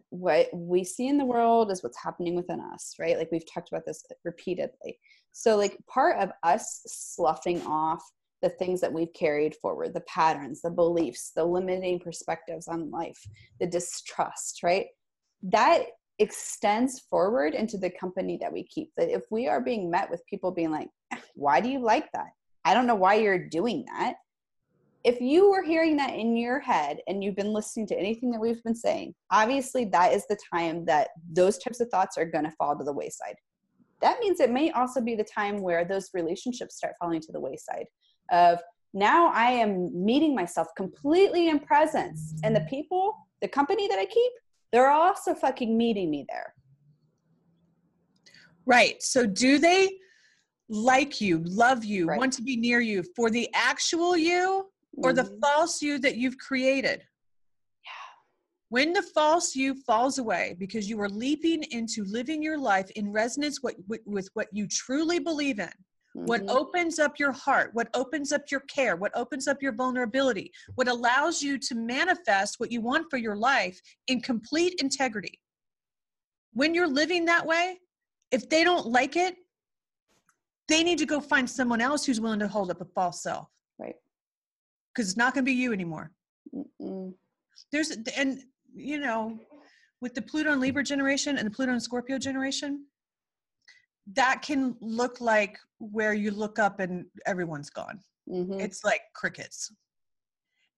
what 0.09 0.49
we 0.53 0.83
see 0.83 1.07
in 1.07 1.17
the 1.17 1.25
world 1.25 1.71
is 1.71 1.83
what's 1.83 2.01
happening 2.01 2.35
within 2.35 2.59
us, 2.59 2.95
right? 2.99 3.17
Like 3.17 3.31
we've 3.31 3.49
talked 3.51 3.69
about 3.69 3.85
this 3.85 4.03
repeatedly. 4.23 4.99
So, 5.31 5.55
like 5.55 5.77
part 5.87 6.17
of 6.19 6.31
us 6.43 6.83
sloughing 6.87 7.61
off 7.65 8.03
the 8.41 8.49
things 8.49 8.81
that 8.81 8.93
we've 8.93 9.13
carried 9.13 9.55
forward, 9.55 9.93
the 9.93 10.01
patterns, 10.01 10.61
the 10.61 10.69
beliefs, 10.69 11.31
the 11.35 11.43
limiting 11.43 11.99
perspectives 11.99 12.67
on 12.67 12.91
life, 12.91 13.19
the 13.59 13.67
distrust, 13.67 14.63
right? 14.63 14.87
That 15.43 15.83
extends 16.19 16.99
forward 16.99 17.53
into 17.53 17.77
the 17.77 17.89
company 17.89 18.37
that 18.41 18.51
we 18.51 18.63
keep. 18.63 18.91
That 18.97 19.09
if 19.09 19.23
we 19.31 19.47
are 19.47 19.61
being 19.61 19.89
met 19.89 20.09
with 20.09 20.25
people 20.29 20.51
being 20.51 20.71
like, 20.71 20.89
ah, 21.13 21.19
why 21.35 21.61
do 21.61 21.69
you 21.69 21.79
like 21.79 22.11
that? 22.13 22.27
I 22.65 22.73
don't 22.73 22.87
know 22.87 22.95
why 22.95 23.15
you're 23.15 23.47
doing 23.47 23.85
that. 23.87 24.15
If 25.05 25.21
you 25.21 25.49
were 25.49 25.63
hearing 25.63 25.95
that 25.97 26.13
in 26.13 26.35
your 26.35 26.59
head 26.59 26.99
and 27.07 27.23
you've 27.23 27.37
been 27.37 27.53
listening 27.53 27.87
to 27.87 27.97
anything 27.97 28.31
that 28.31 28.39
we've 28.39 28.61
been 28.63 28.75
saying, 28.75 29.15
obviously 29.31 29.85
that 29.85 30.11
is 30.11 30.27
the 30.27 30.37
time 30.53 30.83
that 30.85 31.09
those 31.31 31.57
types 31.57 31.79
of 31.79 31.87
thoughts 31.87 32.17
are 32.17 32.25
going 32.25 32.43
to 32.43 32.51
fall 32.51 32.77
to 32.77 32.83
the 32.83 32.91
wayside. 32.91 33.35
That 34.01 34.19
means 34.19 34.41
it 34.41 34.51
may 34.51 34.71
also 34.71 34.99
be 34.99 35.15
the 35.15 35.23
time 35.23 35.61
where 35.61 35.85
those 35.85 36.09
relationships 36.13 36.75
start 36.75 36.95
falling 36.99 37.21
to 37.21 37.31
the 37.31 37.39
wayside 37.39 37.85
of 38.31 38.59
now 38.93 39.31
I 39.33 39.51
am 39.51 39.91
meeting 39.93 40.35
myself 40.35 40.67
completely 40.75 41.49
in 41.49 41.59
presence. 41.59 42.33
And 42.43 42.55
the 42.55 42.65
people, 42.69 43.15
the 43.41 43.47
company 43.47 43.87
that 43.87 43.99
I 43.99 44.05
keep, 44.05 44.31
they're 44.71 44.91
also 44.91 45.33
fucking 45.33 45.75
meeting 45.77 46.09
me 46.09 46.25
there. 46.29 46.53
Right. 48.65 49.01
So 49.01 49.25
do 49.25 49.57
they 49.57 49.89
like 50.69 51.19
you, 51.19 51.39
love 51.45 51.83
you, 51.83 52.05
Right. 52.05 52.19
want 52.19 52.33
to 52.33 52.43
be 52.43 52.55
near 52.55 52.79
you 52.79 53.03
for 53.15 53.31
the 53.31 53.49
actual 53.53 54.15
you 54.15 54.71
or 54.97 55.13
the 55.13 55.23
Mhm. 55.23 55.39
false 55.41 55.81
you 55.81 55.97
that 55.99 56.17
you've 56.17 56.37
created? 56.37 57.07
Yeah. 57.83 57.91
When 58.69 58.93
the 58.93 59.01
false 59.01 59.55
you 59.55 59.73
falls 59.73 60.19
away 60.19 60.55
because 60.59 60.87
you 60.87 60.99
are 61.01 61.09
leaping 61.09 61.63
into 61.71 62.03
living 62.03 62.43
your 62.43 62.59
life 62.59 62.89
in 62.91 63.11
resonance 63.11 63.61
with 63.63 64.29
what 64.33 64.47
you 64.51 64.67
truly 64.67 65.17
believe 65.17 65.59
in, 65.59 65.73
what 66.13 66.41
Mhm. 66.41 66.49
opens 66.49 66.97
up 66.99 67.19
your 67.19 67.31
heart, 67.31 67.73
what 67.73 67.89
opens 67.93 68.31
up 68.31 68.49
your 68.49 68.61
care, 68.61 68.95
what 68.95 69.15
opens 69.15 69.47
up 69.47 69.61
your 69.61 69.71
vulnerability, 69.73 70.51
what 70.75 70.87
allows 70.87 71.41
you 71.41 71.57
to 71.59 71.75
manifest 71.75 72.59
what 72.59 72.71
you 72.71 72.81
want 72.81 73.09
for 73.09 73.17
your 73.17 73.35
life 73.35 73.79
in 74.07 74.19
complete 74.21 74.73
integrity. 74.81 75.39
When 76.53 76.73
you're 76.73 76.87
living 76.87 77.25
that 77.25 77.45
way, 77.45 77.79
if 78.31 78.49
they 78.49 78.63
don't 78.63 78.87
like 78.87 79.15
it, 79.15 79.37
they 80.67 80.83
need 80.83 80.97
to 80.99 81.05
go 81.05 81.19
find 81.19 81.49
someone 81.49 81.81
else 81.81 82.05
who's 82.05 82.19
willing 82.21 82.39
to 82.39 82.47
hold 82.47 82.69
up 82.71 82.81
a 82.81 82.85
false 82.85 83.21
self 83.23 83.49
Right. 83.77 83.95
because 84.93 85.09
it's 85.09 85.17
not 85.17 85.33
going 85.33 85.45
to 85.45 85.49
be 85.51 85.53
you 85.55 85.73
anymore. 85.73 86.11
Mm-mm. 86.53 87.15
There's, 87.71 87.91
and 88.15 88.43
you 88.73 88.99
know, 88.99 89.39
with 90.01 90.13
the 90.13 90.21
Pluto 90.21 90.51
and 90.51 90.61
Libra 90.61 90.83
generation 90.83 91.37
and 91.37 91.45
the 91.45 91.51
Pluto 91.51 91.71
and 91.71 91.81
Scorpio 91.81 92.17
generation, 92.17 92.85
that 94.13 94.41
can 94.41 94.75
look 94.81 95.21
like 95.21 95.57
where 95.79 96.13
you 96.13 96.31
look 96.31 96.59
up 96.59 96.79
and 96.79 97.05
everyone's 97.25 97.69
gone. 97.69 97.99
Mhm. 98.27 98.59
It's 98.61 98.83
like 98.83 99.01
crickets. 99.13 99.71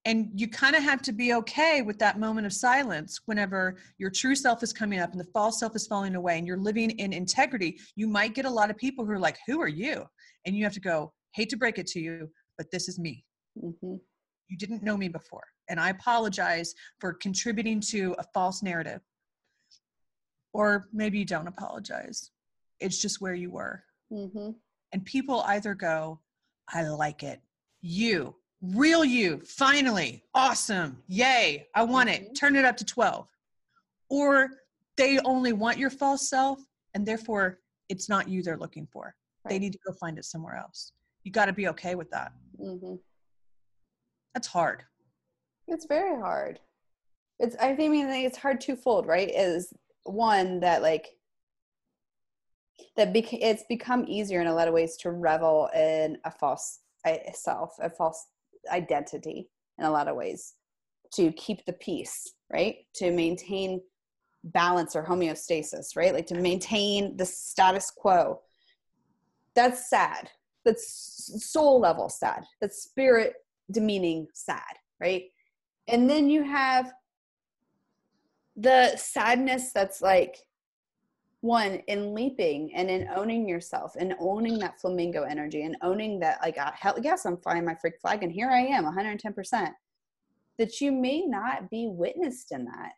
And 0.06 0.32
you 0.34 0.48
kind 0.48 0.76
of 0.76 0.82
have 0.82 1.04
to 1.04 1.12
be 1.12 1.34
okay 1.36 1.84
with 1.84 2.00
that 2.00 2.20
moment 2.20 2.48
of 2.48 2.54
silence 2.54 3.22
whenever 3.26 3.78
your 4.00 4.10
true 4.10 4.34
self 4.34 4.64
is 4.64 4.74
coming 4.74 5.00
up 5.00 5.12
and 5.12 5.20
the 5.20 5.30
false 5.32 5.60
self 5.60 5.76
is 5.76 5.86
falling 5.86 6.16
away 6.16 6.40
and 6.40 6.48
you're 6.48 6.58
living 6.58 6.90
in 6.92 7.14
integrity. 7.14 7.80
You 7.96 8.08
might 8.08 8.34
get 8.34 8.46
a 8.46 8.50
lot 8.50 8.72
of 8.72 8.78
people 8.78 9.06
who 9.06 9.12
are 9.12 9.20
like, 9.20 9.38
Who 9.48 9.62
are 9.62 9.68
you? 9.68 10.06
And 10.46 10.56
you 10.56 10.64
have 10.64 10.74
to 10.74 10.80
go, 10.80 11.14
Hate 11.36 11.50
to 11.50 11.58
break 11.58 11.78
it 11.78 11.88
to 11.88 12.00
you, 12.00 12.32
but 12.58 12.72
this 12.72 12.90
is 12.90 12.98
me. 12.98 13.24
Mhm. 13.58 14.02
You 14.48 14.58
didn't 14.58 14.82
know 14.84 14.98
me 14.98 15.08
before. 15.08 15.46
And 15.70 15.80
I 15.80 15.90
apologize 15.90 16.74
for 17.00 17.14
contributing 17.14 17.80
to 17.92 18.16
a 18.18 18.24
false 18.34 18.64
narrative. 18.64 19.02
Or 20.52 20.90
maybe 20.92 21.20
you 21.20 21.26
don't 21.26 21.48
apologize. 21.48 22.32
It's 22.82 22.98
just 23.00 23.22
where 23.22 23.36
you 23.36 23.52
were. 23.52 23.84
Mhm. 24.12 24.56
and 24.94 25.06
people 25.06 25.40
either 25.44 25.74
go, 25.74 26.20
I 26.68 26.84
like 26.84 27.24
it. 27.24 27.42
You, 27.80 28.36
real 28.62 29.06
you, 29.06 29.40
finally, 29.46 30.26
awesome, 30.36 31.02
yay, 31.08 31.70
I 31.74 31.84
want 31.84 32.10
it, 32.10 32.24
Mhm. 32.32 32.36
turn 32.36 32.56
it 32.58 32.66
up 32.66 32.76
to 32.76 32.84
12. 32.84 33.30
Or 34.10 34.50
they 34.98 35.18
only 35.20 35.54
want 35.54 35.78
your 35.78 35.90
false 35.90 36.28
self, 36.30 36.60
and 36.94 37.06
therefore 37.06 37.62
it's 37.88 38.10
not 38.10 38.28
you 38.28 38.44
they're 38.44 38.58
looking 38.58 38.86
for. 38.88 39.16
They 39.46 39.58
need 39.60 39.72
to 39.72 39.80
go 39.88 39.94
find 39.94 40.18
it 40.18 40.26
somewhere 40.26 40.58
else. 40.58 40.92
You 41.24 41.32
got 41.32 41.46
to 41.46 41.54
be 41.54 41.70
okay 41.70 41.96
with 41.96 42.10
that. 42.12 42.34
Mhm. 42.60 43.02
That's 44.34 44.48
hard. 44.48 44.84
It's 45.68 45.86
very 45.86 46.20
hard. 46.20 46.60
It's 47.40 47.56
I 47.56 47.74
think 47.78 47.88
I 47.92 47.94
mean 47.94 48.08
it's 48.26 48.38
hard 48.38 48.60
twofold, 48.60 49.06
right? 49.08 49.30
Is 49.30 49.74
one 50.04 50.60
that 50.60 50.82
like 50.82 51.18
that 52.98 53.14
bec- 53.14 53.34
it's 53.34 53.64
become 53.70 54.06
easier 54.08 54.42
in 54.42 54.48
a 54.48 54.54
lot 54.54 54.68
of 54.68 54.74
ways 54.74 54.98
to 54.98 55.12
revel 55.12 55.70
in 55.76 56.18
a 56.26 56.32
false 56.32 56.80
self, 57.34 57.74
a 57.82 57.90
false 57.90 58.28
identity 58.70 59.50
in 59.80 59.86
a 59.86 59.92
lot 59.92 60.08
of 60.08 60.16
ways 60.16 60.54
to 61.14 61.32
keep 61.34 61.66
the 61.66 61.74
peace, 61.74 62.34
right? 62.52 62.76
To 62.96 63.12
maintain 63.12 63.82
balance 64.44 64.96
or 64.96 65.04
homeostasis, 65.04 65.96
right? 65.96 66.14
Like 66.14 66.28
to 66.28 66.36
maintain 66.36 67.18
the 67.18 67.26
status 67.26 67.92
quo. 67.92 68.42
That's 69.56 69.90
sad. 69.90 70.30
That's 70.64 71.52
soul 71.52 71.80
level 71.80 72.10
sad. 72.10 72.46
That's 72.60 72.84
spirit 72.84 73.34
demeaning 73.72 74.28
sad, 74.34 74.78
right? 75.00 75.24
And 75.88 76.10
then 76.10 76.30
you 76.30 76.44
have 76.44 76.94
the 78.56 78.96
sadness 78.96 79.72
that's 79.74 80.02
like 80.02 80.38
one 81.42 81.82
in 81.88 82.14
leaping 82.14 82.74
and 82.76 82.90
in 82.90 83.08
owning 83.16 83.48
yourself 83.48 83.94
and 84.00 84.16
owning 84.20 84.60
that 84.60 84.80
flamingo 84.80 85.24
energy 85.24 85.64
and 85.64 85.76
owning 85.82 86.20
that 86.20 86.40
like 86.42 86.58
uh, 86.58 86.72
hell 86.74 86.96
yes 87.02 87.26
i'm 87.26 87.38
flying 87.38 87.66
my 87.66 87.76
freak 87.76 87.96
flag 88.00 88.22
and 88.24 88.32
here 88.32 88.50
i 88.50 88.60
am 88.60 88.86
110% 88.86 89.72
that 90.60 90.80
you 90.80 90.92
may 90.92 91.26
not 91.26 91.70
be 91.70 91.88
witnessed 91.88 92.52
in 92.52 92.64
that 92.66 92.92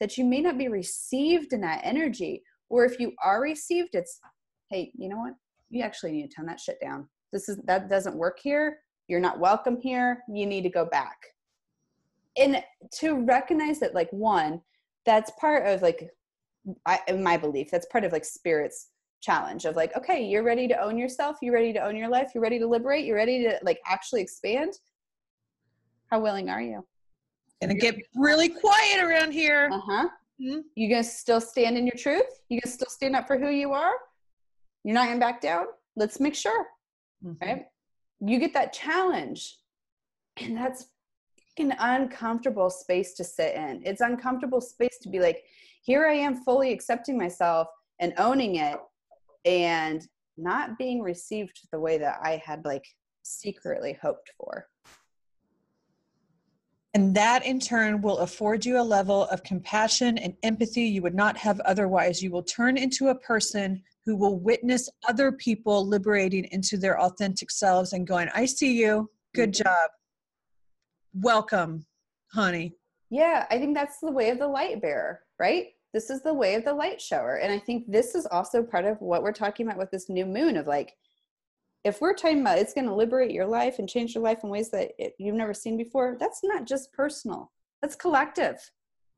that 0.00 0.16
you 0.16 0.24
may 0.24 0.40
not 0.40 0.56
be 0.56 0.68
received 0.68 1.52
in 1.52 1.60
that 1.60 1.80
energy 1.84 2.42
or 2.70 2.84
if 2.84 2.98
you 2.98 3.12
are 3.22 3.42
received 3.42 3.90
it's 3.92 4.20
hey 4.72 4.90
you 4.94 5.08
know 5.08 5.18
what? 5.18 5.34
You 5.70 5.82
actually 5.82 6.12
need 6.12 6.30
to 6.30 6.36
tone 6.36 6.46
that 6.46 6.60
shit 6.60 6.80
down. 6.80 7.08
This 7.32 7.48
is 7.48 7.58
that 7.64 7.88
doesn't 7.88 8.16
work 8.16 8.38
here. 8.42 8.78
You're 9.08 9.20
not 9.20 9.38
welcome 9.38 9.78
here. 9.80 10.22
You 10.28 10.46
need 10.46 10.62
to 10.62 10.70
go 10.70 10.86
back. 10.86 11.16
And 12.36 12.62
to 12.98 13.24
recognize 13.24 13.78
that 13.80 13.94
like 13.94 14.10
one 14.10 14.60
that's 15.04 15.30
part 15.40 15.66
of 15.66 15.82
like 15.82 16.08
I, 16.86 17.00
in 17.08 17.22
my 17.22 17.36
belief 17.36 17.70
that's 17.70 17.86
part 17.86 18.04
of 18.04 18.12
like 18.12 18.24
spirit's 18.24 18.90
challenge 19.20 19.64
of 19.64 19.74
like 19.76 19.96
okay 19.96 20.24
you're 20.24 20.42
ready 20.44 20.66
to 20.68 20.80
own 20.80 20.96
yourself 20.98 21.36
you're 21.42 21.54
ready 21.54 21.72
to 21.72 21.78
own 21.84 21.96
your 21.96 22.08
life 22.08 22.30
you're 22.34 22.42
ready 22.42 22.58
to 22.58 22.66
liberate 22.66 23.04
you're 23.04 23.16
ready 23.16 23.42
to 23.44 23.58
like 23.62 23.80
actually 23.86 24.20
expand. 24.22 24.72
How 26.10 26.20
willing 26.20 26.50
are 26.50 26.60
you? 26.60 26.84
Gonna 27.60 27.74
get 27.74 27.96
really 28.14 28.48
quiet 28.48 29.00
around 29.00 29.32
here. 29.32 29.70
uh-huh. 29.72 30.08
Mhm. 30.40 30.62
you 30.74 30.88
gonna 30.88 31.04
still 31.04 31.40
stand 31.40 31.76
in 31.78 31.86
your 31.86 31.96
truth? 31.96 32.26
You 32.48 32.60
gonna 32.60 32.72
still 32.72 32.90
stand 32.90 33.14
up 33.16 33.26
for 33.26 33.38
who 33.38 33.48
you 33.50 33.72
are? 33.72 33.94
You're 34.84 34.94
not 34.94 35.06
gonna 35.06 35.20
back 35.20 35.40
down? 35.40 35.66
Let's 35.96 36.20
make 36.20 36.34
sure 36.34 36.66
Mhm. 37.24 37.40
right? 37.40 37.66
You 38.20 38.38
get 38.38 38.52
that 38.54 38.72
challenge 38.72 39.58
and 40.38 40.56
that's 40.56 40.86
an 41.58 41.74
uncomfortable 41.78 42.70
space 42.70 43.14
to 43.14 43.24
sit 43.24 43.54
in. 43.54 43.82
It's 43.84 44.00
uncomfortable 44.00 44.60
space 44.60 44.98
to 45.02 45.08
be 45.08 45.20
like 45.20 45.44
here 45.82 46.06
i 46.06 46.14
am 46.14 46.36
fully 46.36 46.72
accepting 46.72 47.18
myself 47.18 47.68
and 48.00 48.14
owning 48.18 48.56
it 48.56 48.78
and 49.44 50.06
not 50.38 50.78
being 50.78 51.02
received 51.02 51.60
the 51.72 51.78
way 51.78 51.98
that 51.98 52.18
i 52.22 52.40
had 52.44 52.64
like 52.64 52.84
secretly 53.22 53.98
hoped 54.00 54.30
for 54.38 54.66
And 56.94 57.14
that 57.16 57.46
in 57.46 57.58
turn 57.58 58.02
will 58.02 58.18
afford 58.18 58.66
you 58.66 58.78
a 58.78 58.82
level 58.82 59.24
of 59.28 59.42
compassion 59.42 60.18
and 60.18 60.34
empathy 60.42 60.82
you 60.82 61.00
would 61.00 61.14
not 61.14 61.38
have 61.38 61.58
otherwise. 61.60 62.22
You 62.22 62.30
will 62.30 62.42
turn 62.42 62.76
into 62.76 63.08
a 63.08 63.14
person 63.14 63.82
who 64.04 64.14
will 64.14 64.38
witness 64.38 64.90
other 65.08 65.32
people 65.32 65.86
liberating 65.86 66.44
into 66.52 66.76
their 66.76 67.00
authentic 67.00 67.50
selves 67.50 67.94
and 67.94 68.06
going, 68.06 68.28
I 68.34 68.44
see 68.44 68.74
you. 68.74 69.08
Good 69.34 69.52
Mhm. 69.54 69.64
job. 69.64 69.90
Welcome, 71.14 71.86
honey. 72.34 72.74
Yeah, 73.08 73.46
I 73.50 73.58
think 73.58 73.74
that's 73.74 73.98
the 74.00 74.12
way 74.12 74.28
of 74.28 74.38
the 74.38 74.48
light 74.48 74.82
bearer, 74.82 75.22
right? 75.42 75.66
This 75.92 76.08
is 76.08 76.22
the 76.22 76.32
way 76.32 76.54
of 76.54 76.64
the 76.64 76.72
light 76.72 77.00
shower. 77.00 77.34
And 77.34 77.52
I 77.52 77.58
think 77.58 77.90
this 77.90 78.14
is 78.14 78.26
also 78.26 78.62
part 78.62 78.84
of 78.84 79.00
what 79.00 79.24
we're 79.24 79.32
talking 79.32 79.66
about 79.66 79.76
with 79.76 79.90
this 79.90 80.08
new 80.08 80.24
moon 80.24 80.56
of 80.56 80.68
like, 80.68 80.94
if 81.82 82.00
we're 82.00 82.14
talking 82.14 82.42
about 82.42 82.58
it's 82.58 82.72
going 82.72 82.86
to 82.86 82.94
liberate 82.94 83.32
your 83.32 83.46
life 83.46 83.80
and 83.80 83.88
change 83.88 84.14
your 84.14 84.22
life 84.22 84.44
in 84.44 84.50
ways 84.50 84.70
that 84.70 84.92
it, 85.00 85.14
you've 85.18 85.34
never 85.34 85.52
seen 85.52 85.76
before, 85.76 86.16
that's 86.20 86.44
not 86.44 86.64
just 86.64 86.92
personal, 86.92 87.50
that's 87.80 87.96
collective, 87.96 88.58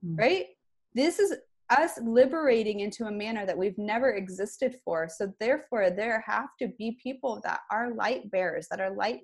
Mm. 0.05 0.19
right? 0.19 0.47
This 0.95 1.19
is 1.19 1.35
us 1.71 1.99
liberating 2.03 2.81
into 2.81 3.07
a 3.07 3.11
manner 3.11 3.47
that 3.47 3.57
we've 3.57 3.79
never 3.79 4.11
existed 4.11 4.77
for. 4.85 5.09
So, 5.09 5.33
therefore, 5.41 5.89
there 5.91 6.23
have 6.27 6.51
to 6.61 6.69
be 6.79 6.99
people 7.03 7.41
that 7.45 7.61
are 7.71 7.95
light 7.95 8.31
bearers, 8.31 8.67
that 8.71 8.81
are 8.81 8.91
light 8.91 9.21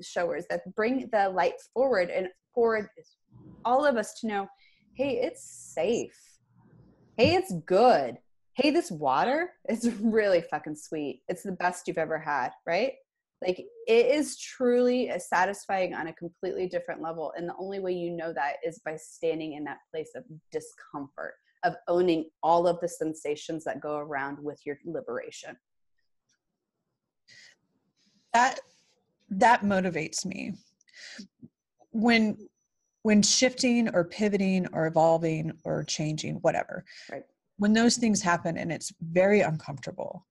showers, 0.00 0.44
that 0.50 0.72
bring 0.76 1.08
the 1.10 1.28
light 1.30 1.54
forward 1.74 2.10
and 2.10 2.28
forward 2.54 2.88
all 3.64 3.84
of 3.84 3.96
us 3.96 4.14
to 4.20 4.28
know 4.28 4.48
hey, 4.94 5.20
it's 5.22 5.42
safe. 5.74 6.29
Hey, 7.20 7.34
it's 7.34 7.52
good. 7.66 8.16
Hey, 8.54 8.70
this 8.70 8.90
water 8.90 9.50
is 9.68 9.92
really 10.00 10.40
fucking 10.40 10.76
sweet. 10.76 11.20
It's 11.28 11.42
the 11.42 11.52
best 11.52 11.86
you've 11.86 11.98
ever 11.98 12.18
had, 12.18 12.52
right? 12.66 12.94
Like 13.46 13.58
it 13.58 14.06
is 14.06 14.38
truly 14.38 15.12
satisfying 15.18 15.92
on 15.92 16.06
a 16.06 16.14
completely 16.14 16.66
different 16.66 17.02
level. 17.02 17.34
And 17.36 17.46
the 17.46 17.54
only 17.58 17.78
way 17.78 17.92
you 17.92 18.10
know 18.10 18.32
that 18.32 18.54
is 18.64 18.80
by 18.86 18.96
standing 18.96 19.52
in 19.52 19.64
that 19.64 19.80
place 19.90 20.12
of 20.16 20.24
discomfort, 20.50 21.34
of 21.62 21.74
owning 21.88 22.30
all 22.42 22.66
of 22.66 22.80
the 22.80 22.88
sensations 22.88 23.64
that 23.64 23.82
go 23.82 23.98
around 23.98 24.42
with 24.42 24.58
your 24.64 24.78
liberation. 24.86 25.58
That 28.32 28.60
that 29.28 29.60
motivates 29.60 30.24
me. 30.24 30.54
When 31.90 32.48
when 33.02 33.22
shifting 33.22 33.88
or 33.94 34.04
pivoting 34.04 34.66
or 34.72 34.86
evolving 34.86 35.52
or 35.64 35.84
changing, 35.84 36.34
whatever. 36.36 36.84
Right. 37.10 37.24
When 37.56 37.72
those 37.72 37.96
things 37.96 38.22
happen 38.22 38.56
and 38.56 38.72
it's 38.72 38.92
very 39.00 39.40
uncomfortable, 39.40 40.26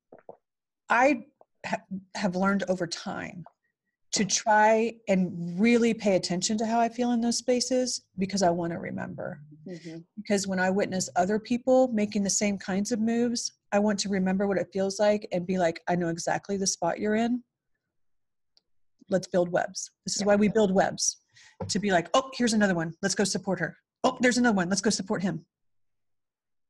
I 0.90 1.26
ha- 1.66 1.82
have 2.16 2.36
learned 2.36 2.64
over 2.68 2.88
time 2.88 3.44
to 4.12 4.26
try 4.26 4.94
and 5.08 5.60
really 5.60 5.94
pay 5.94 6.16
attention 6.16 6.58
to 6.58 6.66
how 6.66 6.80
I 6.80 6.90
feel 6.90 7.12
in 7.12 7.22
those 7.22 7.38
spaces 7.38 8.02
because 8.18 8.42
I 8.42 8.50
want 8.50 8.74
to 8.74 8.80
remember. 8.80 9.40
Mhm. 9.68 10.04
Because 10.16 10.48
when 10.48 10.60
I 10.60 10.72
witness 10.72 11.10
other 11.16 11.38
people 11.38 11.90
making 11.90 12.24
the 12.24 12.30
same 12.30 12.58
kinds 12.58 12.92
of 12.92 13.00
moves, 13.00 13.52
I 13.72 13.78
want 13.78 14.00
to 14.00 14.10
remember 14.10 14.48
what 14.48 14.58
it 14.58 14.70
feels 14.74 15.00
like 15.00 15.28
and 15.32 15.46
be 15.46 15.60
like, 15.60 15.82
I 15.88 15.96
know 15.96 16.08
exactly 16.08 16.58
the 16.58 16.66
spot 16.66 17.00
you're 17.00 17.16
in. 17.16 17.44
Let's 19.10 19.28
build 19.28 19.50
webs. 19.50 19.92
This 20.06 20.16
is 20.16 20.26
why 20.26 20.36
we 20.36 20.48
build 20.48 20.74
webs 20.74 21.18
to 21.68 21.80
be 21.80 21.92
like, 21.92 22.10
oh, 22.14 22.30
here's 22.34 22.54
another 22.54 22.76
one. 22.76 22.94
Let's 23.02 23.16
go 23.16 23.24
support 23.24 23.60
her. 23.60 23.78
Oh, 24.04 24.18
there's 24.22 24.38
another 24.38 24.56
one. 24.56 24.70
Let's 24.70 24.82
go 24.82 24.90
support 24.90 25.22
him. 25.22 25.46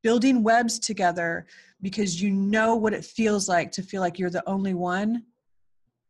Building 0.02 0.44
webs 0.44 0.80
together 0.80 1.46
because 1.82 2.22
you 2.22 2.32
know 2.32 2.76
what 2.76 2.94
it 2.94 3.06
feels 3.06 3.48
like 3.50 3.72
to 3.74 3.84
feel 3.84 4.02
like 4.02 4.18
you're 4.18 4.30
the 4.30 4.48
only 4.48 4.74
one 4.74 5.24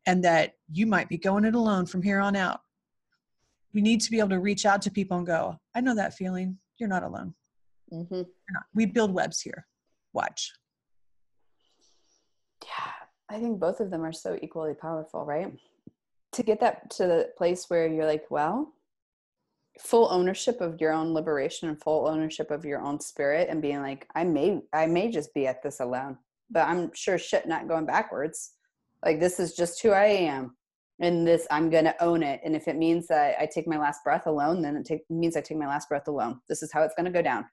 and 0.05 0.23
that 0.23 0.53
you 0.71 0.85
might 0.85 1.09
be 1.09 1.17
going 1.17 1.45
it 1.45 1.55
alone 1.55 1.85
from 1.85 2.01
here 2.01 2.19
on 2.19 2.35
out. 2.35 2.61
We 3.73 3.81
need 3.81 4.01
to 4.01 4.11
be 4.11 4.19
able 4.19 4.29
to 4.29 4.39
reach 4.39 4.65
out 4.65 4.81
to 4.83 4.91
people 4.91 5.17
and 5.17 5.27
go, 5.27 5.59
I 5.75 5.81
know 5.81 5.95
that 5.95 6.13
feeling. 6.13 6.57
You're 6.77 6.89
not 6.89 7.03
alone. 7.03 7.35
Mhm. 7.91 8.09
You're 8.11 8.53
not. 8.53 8.63
We 8.73 8.85
build 8.85 9.13
webs 9.13 9.41
here. 9.41 9.67
Watch. 10.13 10.53
Yeah, 12.63 12.91
I 13.29 13.39
think 13.39 13.59
both 13.59 13.79
of 13.79 13.89
them 13.91 14.03
are 14.03 14.11
so 14.13 14.37
equally 14.41 14.73
powerful, 14.73 15.25
right? 15.25 15.53
To 16.33 16.43
get 16.43 16.59
that 16.59 16.89
to 16.91 17.07
the 17.07 17.29
place 17.37 17.65
where 17.69 17.87
you're 17.87 18.05
like, 18.05 18.25
well, 18.29 18.73
full 19.79 20.07
ownership 20.11 20.61
of 20.61 20.79
your 20.79 20.91
own 20.91 21.13
liberation 21.13 21.69
and 21.69 21.81
full 21.81 22.07
ownership 22.07 22.51
of 22.51 22.65
your 22.65 22.81
own 22.81 22.99
spirit 22.99 23.47
and 23.49 23.61
being 23.61 23.81
like, 23.81 24.07
I 24.15 24.23
may 24.23 24.61
I 24.73 24.85
may 24.85 25.09
just 25.09 25.33
be 25.33 25.47
at 25.47 25.63
this 25.63 25.79
alone, 25.79 26.17
but 26.51 26.67
I'm 26.67 26.93
sure 26.93 27.17
shit 27.17 27.47
not 27.47 27.67
going 27.67 27.85
backwards. 27.85 28.51
Like 29.03 29.19
this 29.19 29.39
is 29.39 29.55
just 29.55 29.81
who 29.81 29.91
I 29.91 30.05
am. 30.05 30.55
And 30.99 31.25
this 31.25 31.47
I'm 31.49 31.69
gonna 31.69 31.95
own 32.01 32.23
it. 32.23 32.41
And 32.43 32.55
if 32.55 32.67
it 32.67 32.75
means 32.75 33.07
that 33.07 33.37
I 33.39 33.45
take 33.45 33.67
my 33.67 33.77
last 33.77 34.03
breath 34.03 34.27
alone, 34.27 34.61
then 34.61 34.75
it 34.75 34.85
take, 34.85 35.09
means 35.09 35.37
I 35.37 35.41
take 35.41 35.57
my 35.57 35.67
last 35.67 35.87
breath 35.87 36.09
alone. 36.09 36.41
This 36.49 36.61
is 36.61 36.71
how 36.71 36.83
it's 36.83 36.95
gonna 36.95 37.09
go 37.09 37.21
down. 37.21 37.45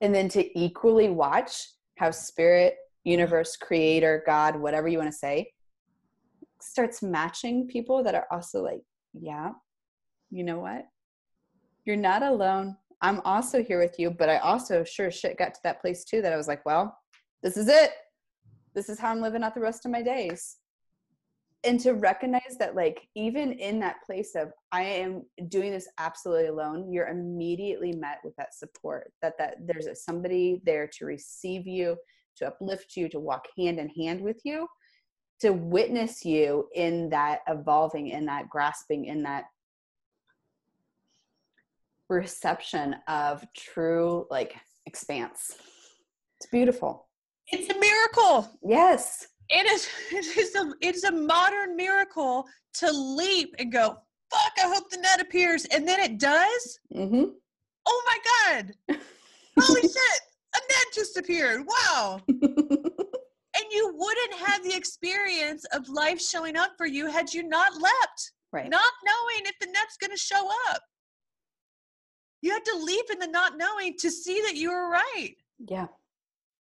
And 0.00 0.14
then 0.14 0.28
to 0.30 0.58
equally 0.58 1.08
watch 1.08 1.68
how 1.96 2.10
spirit 2.10 2.76
universe, 3.04 3.56
creator, 3.56 4.22
God, 4.26 4.56
whatever 4.56 4.88
you 4.88 4.98
want 4.98 5.10
to 5.10 5.16
say, 5.16 5.52
starts 6.60 7.02
matching 7.02 7.66
people 7.66 8.02
that 8.04 8.14
are 8.14 8.26
also 8.30 8.62
like, 8.62 8.82
yeah, 9.12 9.52
you 10.30 10.44
know 10.44 10.60
what? 10.60 10.86
You're 11.84 11.96
not 11.96 12.22
alone. 12.22 12.76
I'm 13.00 13.20
also 13.24 13.62
here 13.62 13.78
with 13.78 13.98
you, 13.98 14.10
but 14.10 14.28
I 14.28 14.38
also 14.38 14.84
sure 14.84 15.10
shit 15.10 15.38
got 15.38 15.54
to 15.54 15.60
that 15.64 15.80
place 15.80 16.04
too 16.04 16.20
that 16.22 16.32
I 16.32 16.36
was 16.36 16.48
like, 16.48 16.66
well, 16.66 16.98
this 17.42 17.56
is 17.56 17.68
it. 17.68 17.92
This 18.74 18.88
is 18.88 18.98
how 18.98 19.10
I'm 19.10 19.20
living 19.20 19.42
out 19.42 19.54
the 19.54 19.60
rest 19.60 19.86
of 19.86 19.92
my 19.92 20.02
days. 20.02 20.56
And 21.64 21.80
to 21.80 21.94
recognize 21.94 22.56
that, 22.60 22.76
like, 22.76 23.08
even 23.16 23.52
in 23.52 23.80
that 23.80 24.04
place 24.06 24.36
of 24.36 24.52
I 24.70 24.82
am 24.82 25.24
doing 25.48 25.72
this 25.72 25.88
absolutely 25.98 26.46
alone, 26.46 26.92
you're 26.92 27.08
immediately 27.08 27.92
met 27.92 28.18
with 28.22 28.36
that 28.36 28.54
support. 28.54 29.12
That 29.22 29.36
that 29.38 29.56
there's 29.66 29.86
a, 29.86 29.94
somebody 29.96 30.62
there 30.64 30.88
to 30.98 31.04
receive 31.04 31.66
you, 31.66 31.96
to 32.36 32.46
uplift 32.46 32.96
you, 32.96 33.08
to 33.08 33.18
walk 33.18 33.46
hand 33.56 33.80
in 33.80 33.88
hand 33.88 34.20
with 34.20 34.40
you, 34.44 34.68
to 35.40 35.50
witness 35.50 36.24
you 36.24 36.68
in 36.74 37.08
that 37.10 37.40
evolving, 37.48 38.08
in 38.08 38.26
that 38.26 38.48
grasping, 38.48 39.06
in 39.06 39.22
that 39.22 39.44
reception 42.08 42.96
of 43.06 43.44
true 43.56 44.26
like 44.30 44.54
expanse. 44.86 45.56
It's 46.40 46.50
beautiful. 46.50 47.08
It's 47.48 47.70
a 47.74 47.78
miracle. 47.78 48.58
Yes. 48.62 49.26
It 49.50 49.66
is. 49.66 49.88
It 50.12 50.36
is 50.36 50.54
a. 50.54 50.72
It's 50.80 51.04
a 51.04 51.12
modern 51.12 51.76
miracle 51.76 52.46
to 52.74 52.90
leap 52.90 53.54
and 53.58 53.72
go. 53.72 53.96
Fuck! 54.30 54.52
I 54.62 54.68
hope 54.74 54.90
the 54.90 54.98
net 54.98 55.20
appears, 55.20 55.64
and 55.66 55.88
then 55.88 56.00
it 56.00 56.18
does. 56.18 56.78
hmm 56.92 57.24
Oh 57.86 58.02
my 58.06 58.18
god! 58.52 58.72
Holy 59.60 59.80
shit! 59.80 60.20
A 60.54 60.58
net 60.58 60.86
just 60.94 61.16
appeared. 61.16 61.66
Wow! 61.66 62.20
You 63.78 63.94
wouldn't 63.96 64.34
have 64.48 64.64
the 64.64 64.74
experience 64.74 65.64
of 65.72 65.88
life 65.88 66.20
showing 66.20 66.56
up 66.56 66.72
for 66.76 66.86
you 66.86 67.06
had 67.06 67.32
you 67.32 67.44
not 67.48 67.74
leapt, 67.74 68.32
right. 68.52 68.68
not 68.68 68.92
knowing 69.04 69.42
if 69.46 69.56
the 69.60 69.66
net's 69.66 69.96
going 70.00 70.10
to 70.10 70.16
show 70.16 70.48
up. 70.70 70.80
You 72.42 72.50
had 72.50 72.64
to 72.64 72.76
leap 72.76 73.06
in 73.12 73.20
the 73.20 73.28
not 73.28 73.52
knowing 73.56 73.94
to 74.00 74.10
see 74.10 74.40
that 74.42 74.56
you 74.56 74.70
were 74.72 74.90
right. 74.90 75.34
yeah. 75.68 75.86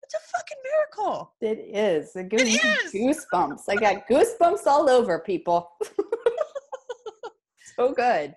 It's 0.05 0.15
a 0.15 0.37
fucking 0.37 0.57
miracle. 0.69 1.33
It 1.39 1.59
is. 1.77 2.15
It 2.15 2.29
gives 2.29 2.43
It 2.43 2.63
me 2.63 2.69
is. 3.09 3.17
goosebumps. 3.31 3.61
I 3.69 3.75
got 3.75 4.07
goosebumps 4.09 4.65
all 4.65 4.89
over, 4.89 5.19
people. 5.19 5.69
so 7.77 7.93
good. 7.93 8.35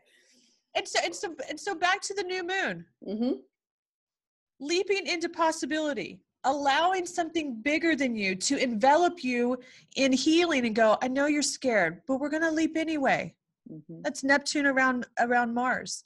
And 0.76 0.86
so, 0.86 1.00
and 1.02 1.14
so, 1.14 1.34
and 1.48 1.58
so 1.58 1.74
back 1.74 2.02
to 2.02 2.14
the 2.14 2.22
new 2.22 2.42
moon. 2.46 2.84
Mm-hmm. 3.08 3.32
leaping 4.60 5.06
into 5.06 5.28
possibility, 5.30 6.20
allowing 6.46 7.04
something 7.04 7.60
bigger 7.60 7.94
than 7.94 8.16
you 8.16 8.34
to 8.34 8.56
envelop 8.56 9.22
you 9.22 9.58
in 9.96 10.12
healing 10.12 10.64
and 10.64 10.74
go, 10.74 10.96
I 11.02 11.08
know 11.08 11.26
you're 11.26 11.42
scared, 11.42 12.00
but 12.06 12.18
we're 12.18 12.30
going 12.30 12.42
to 12.42 12.50
leap 12.50 12.76
anyway. 12.76 13.34
hmm 13.68 14.00
That's 14.02 14.24
Neptune 14.24 14.66
around 14.66 15.06
around 15.20 15.52
Mars. 15.52 16.04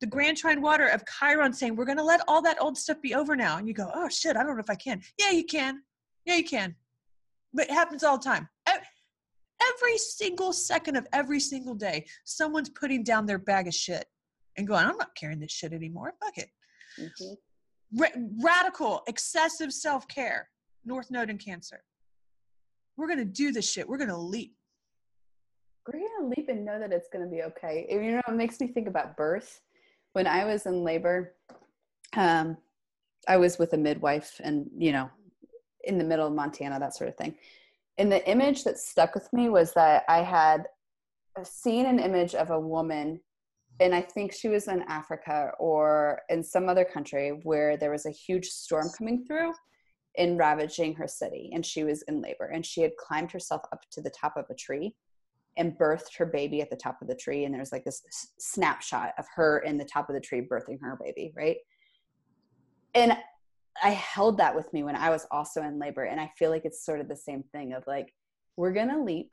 The 0.00 0.06
grand 0.06 0.36
trine 0.36 0.60
water 0.60 0.88
of 0.88 1.04
Chiron 1.06 1.52
saying, 1.52 1.76
We're 1.76 1.84
going 1.84 1.98
to 1.98 2.04
let 2.04 2.20
all 2.26 2.42
that 2.42 2.60
old 2.60 2.76
stuff 2.76 3.00
be 3.00 3.14
over 3.14 3.36
now. 3.36 3.58
And 3.58 3.68
you 3.68 3.74
go, 3.74 3.90
Oh 3.94 4.08
shit, 4.08 4.36
I 4.36 4.42
don't 4.42 4.56
know 4.56 4.60
if 4.60 4.70
I 4.70 4.74
can. 4.74 5.00
Yeah, 5.18 5.30
you 5.30 5.44
can. 5.44 5.82
Yeah, 6.24 6.36
you 6.36 6.44
can. 6.44 6.74
But 7.54 7.66
it 7.66 7.70
happens 7.70 8.02
all 8.02 8.18
the 8.18 8.24
time. 8.24 8.48
Every 8.66 9.96
single 9.96 10.52
second 10.52 10.96
of 10.96 11.06
every 11.12 11.40
single 11.40 11.74
day, 11.74 12.06
someone's 12.24 12.68
putting 12.68 13.02
down 13.02 13.24
their 13.24 13.38
bag 13.38 13.68
of 13.68 13.74
shit 13.74 14.04
and 14.56 14.66
going, 14.66 14.84
I'm 14.84 14.98
not 14.98 15.14
carrying 15.16 15.40
this 15.40 15.52
shit 15.52 15.72
anymore. 15.72 16.14
Fuck 16.22 16.38
it 16.38 16.50
hmm 16.98 17.34
ra- 17.94 18.08
radical, 18.42 19.02
excessive 19.06 19.72
self 19.72 20.06
care, 20.08 20.48
North 20.84 21.10
Node 21.10 21.30
in 21.30 21.38
Cancer. 21.38 21.82
We're 22.96 23.08
going 23.08 23.18
to 23.18 23.24
do 23.24 23.52
this 23.52 23.70
shit. 23.70 23.88
We're 23.88 23.98
going 23.98 24.10
to 24.10 24.16
leap. 24.16 24.56
We're 25.86 26.00
gonna 26.00 26.34
leap 26.36 26.48
and 26.48 26.64
know 26.64 26.80
that 26.80 26.92
it's 26.92 27.08
gonna 27.12 27.28
be 27.28 27.42
okay. 27.42 27.86
You 27.88 28.12
know, 28.12 28.22
it 28.26 28.34
makes 28.34 28.58
me 28.60 28.66
think 28.66 28.88
about 28.88 29.16
birth. 29.16 29.60
When 30.14 30.26
I 30.26 30.44
was 30.44 30.66
in 30.66 30.82
labor, 30.82 31.34
um, 32.16 32.56
I 33.28 33.36
was 33.36 33.58
with 33.58 33.72
a 33.72 33.76
midwife, 33.76 34.40
and 34.42 34.68
you 34.76 34.92
know, 34.92 35.08
in 35.84 35.98
the 35.98 36.04
middle 36.04 36.26
of 36.26 36.32
Montana, 36.32 36.80
that 36.80 36.96
sort 36.96 37.08
of 37.08 37.16
thing. 37.16 37.36
And 37.98 38.10
the 38.10 38.28
image 38.28 38.64
that 38.64 38.78
stuck 38.78 39.14
with 39.14 39.32
me 39.32 39.48
was 39.48 39.72
that 39.74 40.04
I 40.08 40.22
had 40.22 40.66
seen 41.44 41.86
an 41.86 41.98
image 41.98 42.34
of 42.34 42.50
a 42.50 42.58
woman, 42.58 43.20
and 43.80 43.94
I 43.94 44.00
think 44.00 44.32
she 44.32 44.48
was 44.48 44.68
in 44.68 44.82
Africa 44.82 45.52
or 45.58 46.22
in 46.28 46.42
some 46.42 46.68
other 46.68 46.84
country 46.84 47.40
where 47.42 47.76
there 47.76 47.90
was 47.90 48.06
a 48.06 48.10
huge 48.10 48.46
storm 48.46 48.88
coming 48.96 49.24
through 49.26 49.52
and 50.18 50.38
ravaging 50.38 50.94
her 50.94 51.06
city, 51.06 51.50
and 51.52 51.64
she 51.64 51.84
was 51.84 52.02
in 52.02 52.22
labor, 52.22 52.46
and 52.46 52.64
she 52.64 52.80
had 52.80 52.96
climbed 52.96 53.30
herself 53.30 53.60
up 53.72 53.82
to 53.90 54.00
the 54.00 54.10
top 54.10 54.36
of 54.36 54.46
a 54.48 54.54
tree 54.54 54.94
and 55.58 55.78
birthed 55.78 56.16
her 56.16 56.26
baby 56.26 56.60
at 56.60 56.70
the 56.70 56.76
top 56.76 57.00
of 57.00 57.08
the 57.08 57.14
tree. 57.14 57.44
And 57.44 57.54
there's 57.54 57.72
like 57.72 57.84
this 57.84 58.02
snapshot 58.38 59.12
of 59.18 59.26
her 59.34 59.58
in 59.60 59.78
the 59.78 59.84
top 59.84 60.08
of 60.08 60.14
the 60.14 60.20
tree 60.20 60.40
birthing 60.40 60.78
her 60.80 60.98
baby 61.02 61.32
right? 61.36 61.56
And 62.94 63.16
i 63.82 63.90
held 63.90 64.38
that 64.38 64.56
with 64.56 64.72
me 64.72 64.82
when 64.84 64.96
i 64.96 65.10
was 65.10 65.26
also 65.30 65.62
in 65.62 65.78
labor. 65.78 66.04
And 66.04 66.20
i 66.20 66.30
feel 66.38 66.50
like 66.50 66.64
it's 66.64 66.84
sort 66.84 67.00
of 67.00 67.08
the 67.08 67.16
same 67.16 67.42
thing 67.52 67.74
of 67.74 67.84
like 67.86 68.12
we're 68.56 68.72
gonna 68.72 69.02
leap 69.02 69.30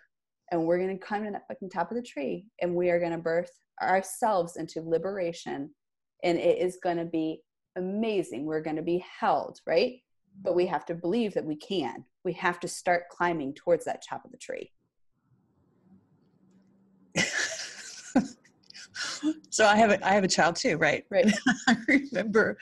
and 0.52 0.66
we're 0.66 0.80
gonna 0.80 0.98
climb 0.98 1.26
to 1.26 1.32
that 1.32 1.48
fucking 1.48 1.70
top 1.70 1.92
of 1.92 1.96
the 1.96 2.04
tree 2.04 2.46
and 2.62 2.76
we 2.76 2.90
are 2.90 3.00
gonna 3.00 3.18
birth 3.18 3.52
ourselves 3.82 4.58
into 4.58 4.82
liberation 4.82 5.70
and 6.24 6.38
it 6.38 6.60
is 6.60 6.78
gonna 6.82 7.06
be 7.06 7.42
amazing 7.76 8.46
we're 8.46 8.62
gonna 8.62 8.82
be 8.82 9.04
held 9.20 9.60
right 9.66 10.00
but 10.44 10.56
we 10.56 10.66
have 10.66 10.86
to 10.86 10.96
believe 10.96 11.34
that 11.34 11.46
we 11.46 11.56
can 11.56 12.04
we 12.24 12.34
have 12.34 12.60
to 12.60 12.68
start 12.68 13.10
climbing 13.10 13.54
towards 13.54 13.86
that 13.86 14.04
top 14.08 14.24
of 14.26 14.32
the 14.32 14.38
tree 14.38 14.72
so 19.50 19.66
I 19.66 19.76
have 19.76 19.92
a, 19.92 20.06
I 20.06 20.14
have 20.14 20.24
a 20.24 20.28
child 20.28 20.56
too, 20.56 20.78
right? 20.78 21.06
right 21.10 21.32
I 21.68 21.76
remember 21.88 22.58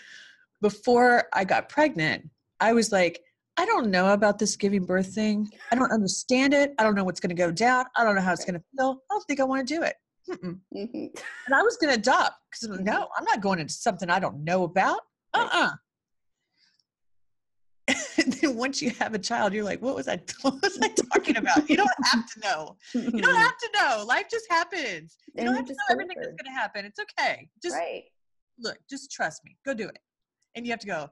before 0.61 1.25
I 1.33 1.43
got 1.43 1.69
pregnant, 1.69 2.29
I 2.59 2.73
was 2.73 2.91
like, 2.91 3.21
I 3.57 3.65
don't 3.65 3.89
know 3.89 4.13
about 4.13 4.39
this 4.39 4.55
giving 4.55 4.85
birth 4.85 5.13
thing. 5.13 5.49
I 5.71 5.75
don't 5.75 5.91
understand 5.91 6.53
it. 6.53 6.73
I 6.77 6.83
don't 6.83 6.95
know 6.95 7.03
what's 7.03 7.19
going 7.19 7.29
to 7.29 7.35
go 7.35 7.51
down. 7.51 7.85
I 7.95 8.03
don't 8.03 8.15
know 8.15 8.21
how 8.21 8.33
it's 8.33 8.45
going 8.45 8.55
to 8.55 8.63
feel. 8.77 9.01
I 9.09 9.13
don't 9.13 9.25
think 9.25 9.39
I 9.39 9.43
want 9.43 9.67
to 9.67 9.73
do 9.73 9.83
it. 9.83 9.95
Mm-mm. 10.31 10.59
Mhm. 10.73 11.21
And 11.45 11.55
I 11.55 11.61
was 11.61 11.77
going 11.77 11.93
to 11.93 11.99
adopt 11.99 12.37
because 12.49 12.79
no, 12.79 13.07
I'm 13.17 13.23
not 13.25 13.41
going 13.41 13.59
into 13.59 13.73
something 13.73 14.09
I 14.09 14.19
don't 14.19 14.43
know 14.43 14.63
about. 14.63 15.01
Right. 15.35 15.43
Uh-uh. 15.43 15.71
and 18.23 18.33
then 18.33 18.55
once 18.55 18.81
you 18.81 18.91
have 18.91 19.13
a 19.13 19.19
child, 19.19 19.53
you're 19.53 19.65
like, 19.65 19.81
what 19.81 19.95
was 19.95 20.07
I, 20.07 20.21
what 20.41 20.61
was 20.61 20.79
I 20.81 20.89
talking 20.89 21.37
about? 21.37 21.69
You 21.69 21.77
don't 21.77 21.89
have 22.05 22.25
to 22.31 22.39
know. 22.39 22.77
You 22.93 23.21
don't 23.21 23.35
have 23.35 23.57
to 23.57 23.69
know. 23.75 24.05
Life 24.07 24.27
just 24.29 24.45
happens. 24.49 25.17
You 25.27 25.33
And 25.37 25.45
don't 25.47 25.55
have 25.55 25.65
to 25.65 25.73
know 25.73 25.85
everything 25.91 26.17
that's 26.17 26.27
going 26.27 26.55
to 26.55 26.59
happen. 26.59 26.85
It's 26.85 26.99
okay. 26.99 27.49
Just 27.61 27.75
right 27.75 28.03
look, 28.61 28.77
just 28.89 29.11
trust 29.11 29.43
me. 29.43 29.57
Go 29.65 29.73
do 29.73 29.87
it. 29.87 29.99
And 30.55 30.65
you 30.65 30.71
have 30.71 30.79
to 30.81 30.87
go, 30.87 31.09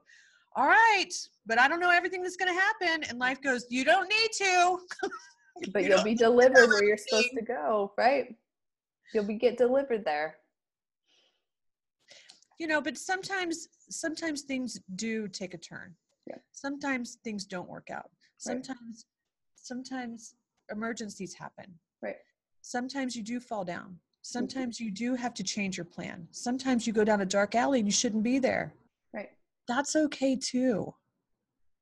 all 0.56 0.66
right, 0.66 1.10
but 1.46 1.58
I 1.58 1.68
don't 1.68 1.80
know 1.80 1.90
everything 1.90 2.22
that's 2.22 2.36
going 2.36 2.54
to 2.54 2.60
happen. 2.60 3.04
And 3.08 3.18
life 3.18 3.40
goes, 3.40 3.66
you 3.70 3.84
don't 3.84 4.08
need 4.08 4.30
to. 4.38 4.78
but 5.72 5.84
you'll 5.84 6.02
be 6.02 6.14
delivered 6.14 6.68
where 6.68 6.84
you're 6.84 6.96
supposed 6.96 7.30
to 7.36 7.44
go, 7.44 7.92
right? 7.96 8.34
You'll 9.12 9.24
be 9.24 9.34
get 9.34 9.58
delivered 9.58 10.04
there. 10.04 10.36
You 12.58 12.66
know, 12.66 12.80
but 12.80 12.96
sometimes 12.96 13.68
sometimes 13.88 14.42
things 14.42 14.78
do 14.96 15.28
take 15.28 15.54
a 15.54 15.58
turn. 15.58 15.94
Yeah. 16.26 16.36
Sometimes 16.52 17.18
things 17.24 17.44
don't 17.44 17.68
work 17.68 17.90
out. 17.90 18.10
Right. 18.46 18.64
Sometimes 18.64 19.06
sometimes 19.54 20.34
emergencies 20.70 21.34
happen. 21.34 21.66
Right. 22.02 22.16
Sometimes 22.62 23.16
you 23.16 23.22
do 23.22 23.40
fall 23.40 23.64
down. 23.64 23.86
Mm-hmm. 23.86 23.96
Sometimes 24.22 24.78
you 24.78 24.90
do 24.90 25.14
have 25.14 25.34
to 25.34 25.42
change 25.42 25.76
your 25.76 25.86
plan. 25.86 26.28
Sometimes 26.30 26.86
you 26.86 26.92
go 26.92 27.04
down 27.04 27.22
a 27.22 27.26
dark 27.26 27.54
alley 27.54 27.78
and 27.78 27.88
you 27.88 27.92
shouldn't 27.92 28.22
be 28.22 28.38
there. 28.38 28.74
Right. 29.12 29.30
That's 29.66 29.96
okay 29.96 30.36
too. 30.36 30.94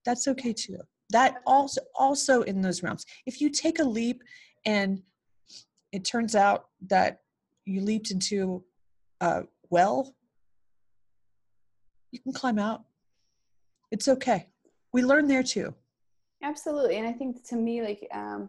That's 0.05 0.29
okay 0.29 0.53
too. 0.53 0.79
That 1.11 1.43
also 1.47 1.81
also 1.99 2.43
in 2.43 2.61
those 2.61 2.83
realms. 2.83 3.05
If 3.27 3.41
you 3.41 3.51
take 3.51 3.79
a 3.81 3.85
leap 3.85 4.23
and 4.65 5.03
it 5.93 6.05
turns 6.05 6.35
out 6.35 6.67
that 6.89 7.21
you 7.65 7.81
leaped 7.81 8.11
into 8.11 8.65
a 9.21 9.45
well, 9.71 10.15
you 12.11 12.21
can 12.21 12.33
climb 12.33 12.59
out. 12.59 12.85
It's 13.91 14.09
okay. 14.09 14.47
We 14.93 15.03
learn 15.03 15.29
there 15.29 15.43
too. 15.43 15.75
Absolutely. 16.43 16.97
And 16.97 17.07
I 17.07 17.13
think 17.13 17.45
to 17.49 17.57
me, 17.57 17.83
like, 17.83 18.07
um, 18.13 18.49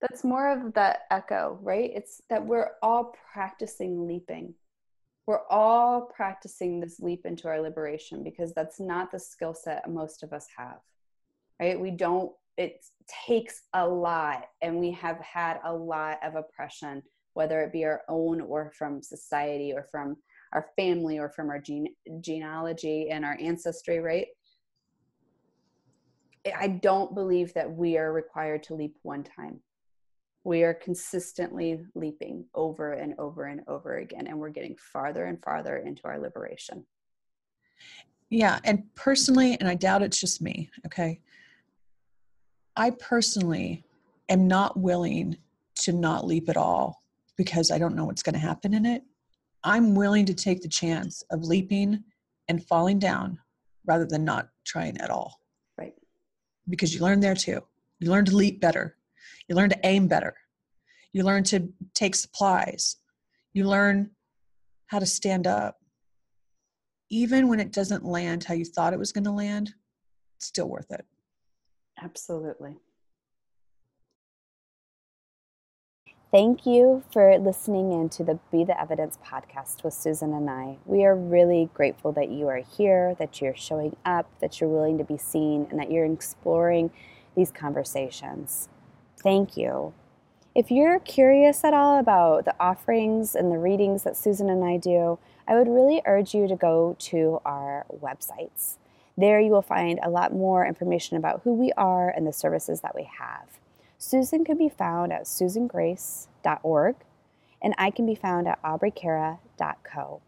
that's 0.00 0.24
more 0.24 0.50
of 0.50 0.74
that 0.74 1.02
echo, 1.10 1.58
right? 1.62 1.90
It's 1.94 2.20
that 2.28 2.44
we're 2.44 2.72
all 2.82 3.14
practicing 3.32 4.06
leaping. 4.06 4.54
We're 5.26 5.46
all 5.48 6.02
practicing 6.02 6.80
this 6.80 7.00
leap 7.00 7.24
into 7.24 7.48
our 7.48 7.60
liberation 7.60 8.22
because 8.22 8.52
that's 8.52 8.78
not 8.78 9.10
the 9.10 9.18
skill 9.18 9.54
set 9.54 9.88
most 9.88 10.22
of 10.22 10.32
us 10.32 10.46
have, 10.56 10.80
right? 11.60 11.80
We 11.80 11.90
don't, 11.90 12.32
it 12.56 12.84
takes 13.26 13.62
a 13.74 13.86
lot, 13.86 14.46
and 14.62 14.78
we 14.78 14.92
have 14.92 15.18
had 15.18 15.58
a 15.64 15.72
lot 15.72 16.18
of 16.22 16.36
oppression, 16.36 17.02
whether 17.34 17.60
it 17.60 17.72
be 17.72 17.84
our 17.84 18.02
own 18.08 18.40
or 18.40 18.72
from 18.76 19.02
society 19.02 19.72
or 19.72 19.86
from 19.90 20.16
our 20.52 20.66
family 20.76 21.18
or 21.18 21.28
from 21.28 21.50
our 21.50 21.58
gene- 21.58 21.94
genealogy 22.20 23.10
and 23.10 23.24
our 23.24 23.36
ancestry, 23.40 23.98
right? 23.98 24.28
I 26.56 26.68
don't 26.68 27.14
believe 27.14 27.54
that 27.54 27.70
we 27.70 27.96
are 27.96 28.12
required 28.12 28.62
to 28.64 28.74
leap 28.74 28.96
one 29.02 29.24
time. 29.24 29.60
We 30.44 30.62
are 30.62 30.74
consistently 30.74 31.80
leaping 31.94 32.44
over 32.54 32.92
and 32.92 33.14
over 33.18 33.46
and 33.46 33.62
over 33.66 33.96
again 33.96 34.26
and 34.26 34.38
we're 34.38 34.50
getting 34.50 34.76
farther 34.92 35.24
and 35.24 35.42
farther 35.42 35.78
into 35.78 36.02
our 36.04 36.18
liberation. 36.18 36.86
Yeah 38.30 38.58
and 38.64 38.82
personally 38.94 39.56
and 39.60 39.68
i 39.68 39.74
doubt 39.74 40.02
it's 40.02 40.18
just 40.18 40.42
me 40.42 40.68
okay 40.86 41.20
i 42.76 42.90
personally 42.90 43.84
am 44.28 44.46
not 44.48 44.76
willing 44.76 45.36
to 45.74 45.92
not 45.92 46.26
leap 46.26 46.48
at 46.48 46.56
all 46.56 47.02
because 47.36 47.70
i 47.70 47.78
don't 47.78 47.96
know 47.96 48.04
what's 48.04 48.22
going 48.22 48.34
to 48.34 48.38
happen 48.38 48.74
in 48.74 48.86
it 48.86 49.02
i'm 49.62 49.94
willing 49.94 50.24
to 50.24 50.34
take 50.34 50.62
the 50.62 50.68
chance 50.68 51.22
of 51.30 51.42
leaping 51.42 52.02
and 52.48 52.66
falling 52.66 52.98
down 52.98 53.38
rather 53.86 54.06
than 54.06 54.24
not 54.24 54.48
trying 54.64 54.96
at 54.98 55.10
all 55.10 55.40
right 55.78 55.94
because 56.68 56.94
you 56.94 57.00
learn 57.00 57.20
there 57.20 57.34
too 57.34 57.60
you 58.00 58.10
learn 58.10 58.24
to 58.24 58.36
leap 58.36 58.60
better 58.60 58.96
you 59.48 59.54
learn 59.54 59.70
to 59.70 59.86
aim 59.86 60.08
better. 60.08 60.34
You 61.12 61.22
learn 61.24 61.44
to 61.44 61.68
take 61.94 62.14
supplies. 62.14 62.96
You 63.52 63.68
learn 63.68 64.10
how 64.86 64.98
to 64.98 65.06
stand 65.06 65.46
up. 65.46 65.78
Even 67.10 67.48
when 67.48 67.60
it 67.60 67.72
doesn't 67.72 68.04
land 68.04 68.44
how 68.44 68.54
you 68.54 68.64
thought 68.64 68.92
it 68.92 68.98
was 68.98 69.12
going 69.12 69.24
to 69.24 69.30
land, 69.30 69.74
it's 70.36 70.46
still 70.46 70.68
worth 70.68 70.90
it. 70.90 71.04
Absolutely. 72.04 72.76
Thank 76.30 76.66
you 76.66 77.02
for 77.12 77.38
listening 77.38 77.92
in 77.92 78.08
to 78.10 78.24
the 78.24 78.40
Be 78.50 78.64
the 78.64 78.78
Evidence 78.78 79.18
podcast 79.24 79.84
with 79.84 79.94
Susan 79.94 80.34
and 80.34 80.50
I. 80.50 80.78
We 80.84 81.04
are 81.04 81.16
really 81.16 81.70
grateful 81.72 82.12
that 82.12 82.28
you 82.28 82.48
are 82.48 82.58
here, 82.58 83.14
that 83.18 83.40
you're 83.40 83.56
showing 83.56 83.96
up, 84.04 84.28
that 84.40 84.60
you're 84.60 84.68
willing 84.68 84.98
to 84.98 85.04
be 85.04 85.16
seen, 85.16 85.66
and 85.70 85.78
that 85.78 85.90
you're 85.90 86.04
exploring 86.04 86.90
these 87.36 87.50
conversations. 87.50 88.68
Thank 89.22 89.56
you. 89.56 89.94
If 90.54 90.70
you're 90.70 90.98
curious 90.98 91.64
at 91.64 91.72
all 91.72 91.98
about 91.98 92.44
the 92.44 92.54
offerings 92.60 93.34
and 93.34 93.50
the 93.50 93.58
readings 93.58 94.02
that 94.02 94.16
Susan 94.16 94.50
and 94.50 94.64
I 94.64 94.76
do, 94.76 95.18
I 95.48 95.56
would 95.56 95.68
really 95.68 96.02
urge 96.04 96.34
you 96.34 96.48
to 96.48 96.56
go 96.56 96.96
to 96.98 97.40
our 97.44 97.86
websites. 97.90 98.76
There 99.16 99.40
you 99.40 99.50
will 99.50 99.62
find 99.62 100.00
a 100.02 100.10
lot 100.10 100.32
more 100.32 100.66
information 100.66 101.16
about 101.16 101.42
who 101.44 101.52
we 101.54 101.72
are 101.72 102.08
and 102.08 102.26
the 102.26 102.32
services 102.32 102.80
that 102.80 102.94
we 102.94 103.08
have. 103.18 103.58
Susan 103.96 104.44
can 104.44 104.58
be 104.58 104.68
found 104.68 105.12
at 105.12 105.24
susangrace.org, 105.24 106.96
and 107.62 107.74
I 107.78 107.90
can 107.90 108.06
be 108.06 108.14
found 108.14 108.48
at 108.48 108.62
aubreycara.co. 108.62 110.20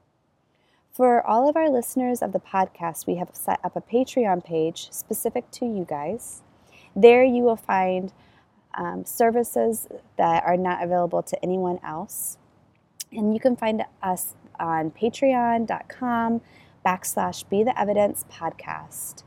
For 0.93 1.27
all 1.27 1.49
of 1.49 1.57
our 1.57 1.69
listeners 1.69 2.23
of 2.23 2.33
the 2.33 2.41
podcast, 2.41 3.07
we 3.07 3.17
have 3.17 3.31
set 3.35 3.61
up 3.63 3.77
a 3.77 3.83
Patreon 3.83 4.45
page 4.45 4.91
specific 4.93 5.51
to 5.51 5.67
you 5.67 5.85
guys. 5.85 6.43
There 6.95 7.23
you 7.23 7.43
will 7.43 7.57
find 7.57 8.13
um, 8.73 9.05
services 9.05 9.89
that 10.17 10.45
are 10.45 10.57
not 10.57 10.83
available 10.83 11.23
to 11.23 11.43
anyone 11.43 11.81
else. 11.85 12.39
And 13.13 13.35
you 13.35 13.41
can 13.41 13.57
find 13.57 13.85
us 14.03 14.35
on 14.59 14.91
patreon.com 14.91 16.41
backslash 16.87 17.49
be 17.49 17.65
the 17.65 17.79
evidence 17.79 18.25
podcast. 18.31 19.25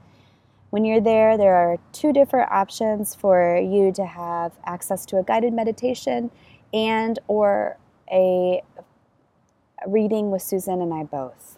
When 0.70 0.86
you're 0.86 1.02
there, 1.02 1.38
there 1.38 1.56
are 1.56 1.78
two 1.92 2.14
different 2.14 2.50
options 2.52 3.16
for 3.16 3.58
you 3.58 3.92
to 3.94 4.06
have 4.06 4.54
access 4.66 5.06
to 5.08 5.18
a 5.18 5.24
guided 5.24 5.52
meditation 5.52 6.32
and 6.74 7.20
or 7.28 7.78
a 8.10 8.62
reading 9.86 10.32
with 10.32 10.42
Susan 10.42 10.82
and 10.82 10.94
I 10.94 11.04
both. 11.04 11.58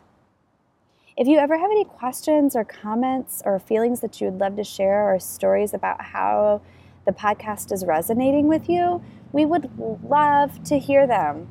If 1.18 1.28
you 1.28 1.38
ever 1.38 1.58
have 1.58 1.70
any 1.70 1.86
questions 1.86 2.56
or 2.56 2.64
comments 2.64 3.44
or 3.46 3.60
feelings 3.60 4.00
that 4.00 4.20
you 4.20 4.30
would 4.30 4.40
love 4.40 4.56
to 4.56 4.64
share 4.64 5.14
or 5.14 5.20
stories 5.20 5.74
about 5.74 6.02
how 6.02 6.62
the 7.06 7.12
podcast 7.12 7.72
is 7.72 7.86
resonating 7.86 8.48
with 8.48 8.70
you, 8.70 9.04
we 9.34 9.46
would 9.46 9.70
love 10.04 10.64
to 10.64 10.80
hear 10.80 11.06
them. 11.06 11.48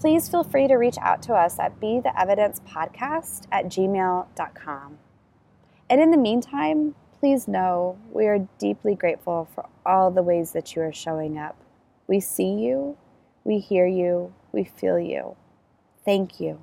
Please 0.00 0.30
feel 0.30 0.42
free 0.42 0.66
to 0.66 0.76
reach 0.76 0.96
out 1.02 1.22
to 1.24 1.34
us 1.34 1.58
at 1.58 1.78
be 1.78 2.00
the 2.00 2.18
evidence 2.18 2.60
podcast 2.60 3.46
at 3.52 3.66
gmail.com. 3.66 4.98
And 5.90 6.00
in 6.00 6.10
the 6.10 6.16
meantime, 6.16 6.94
please 7.18 7.46
know 7.46 7.98
we 8.10 8.26
are 8.26 8.48
deeply 8.58 8.94
grateful 8.94 9.46
for 9.54 9.68
all 9.84 10.10
the 10.10 10.22
ways 10.22 10.52
that 10.52 10.74
you 10.74 10.80
are 10.80 10.92
showing 10.92 11.36
up. 11.36 11.54
We 12.06 12.18
see 12.18 12.50
you, 12.50 12.96
we 13.44 13.58
hear 13.58 13.86
you, 13.86 14.32
we 14.52 14.64
feel 14.64 14.98
you. 14.98 15.36
Thank 16.02 16.40
you. 16.40 16.60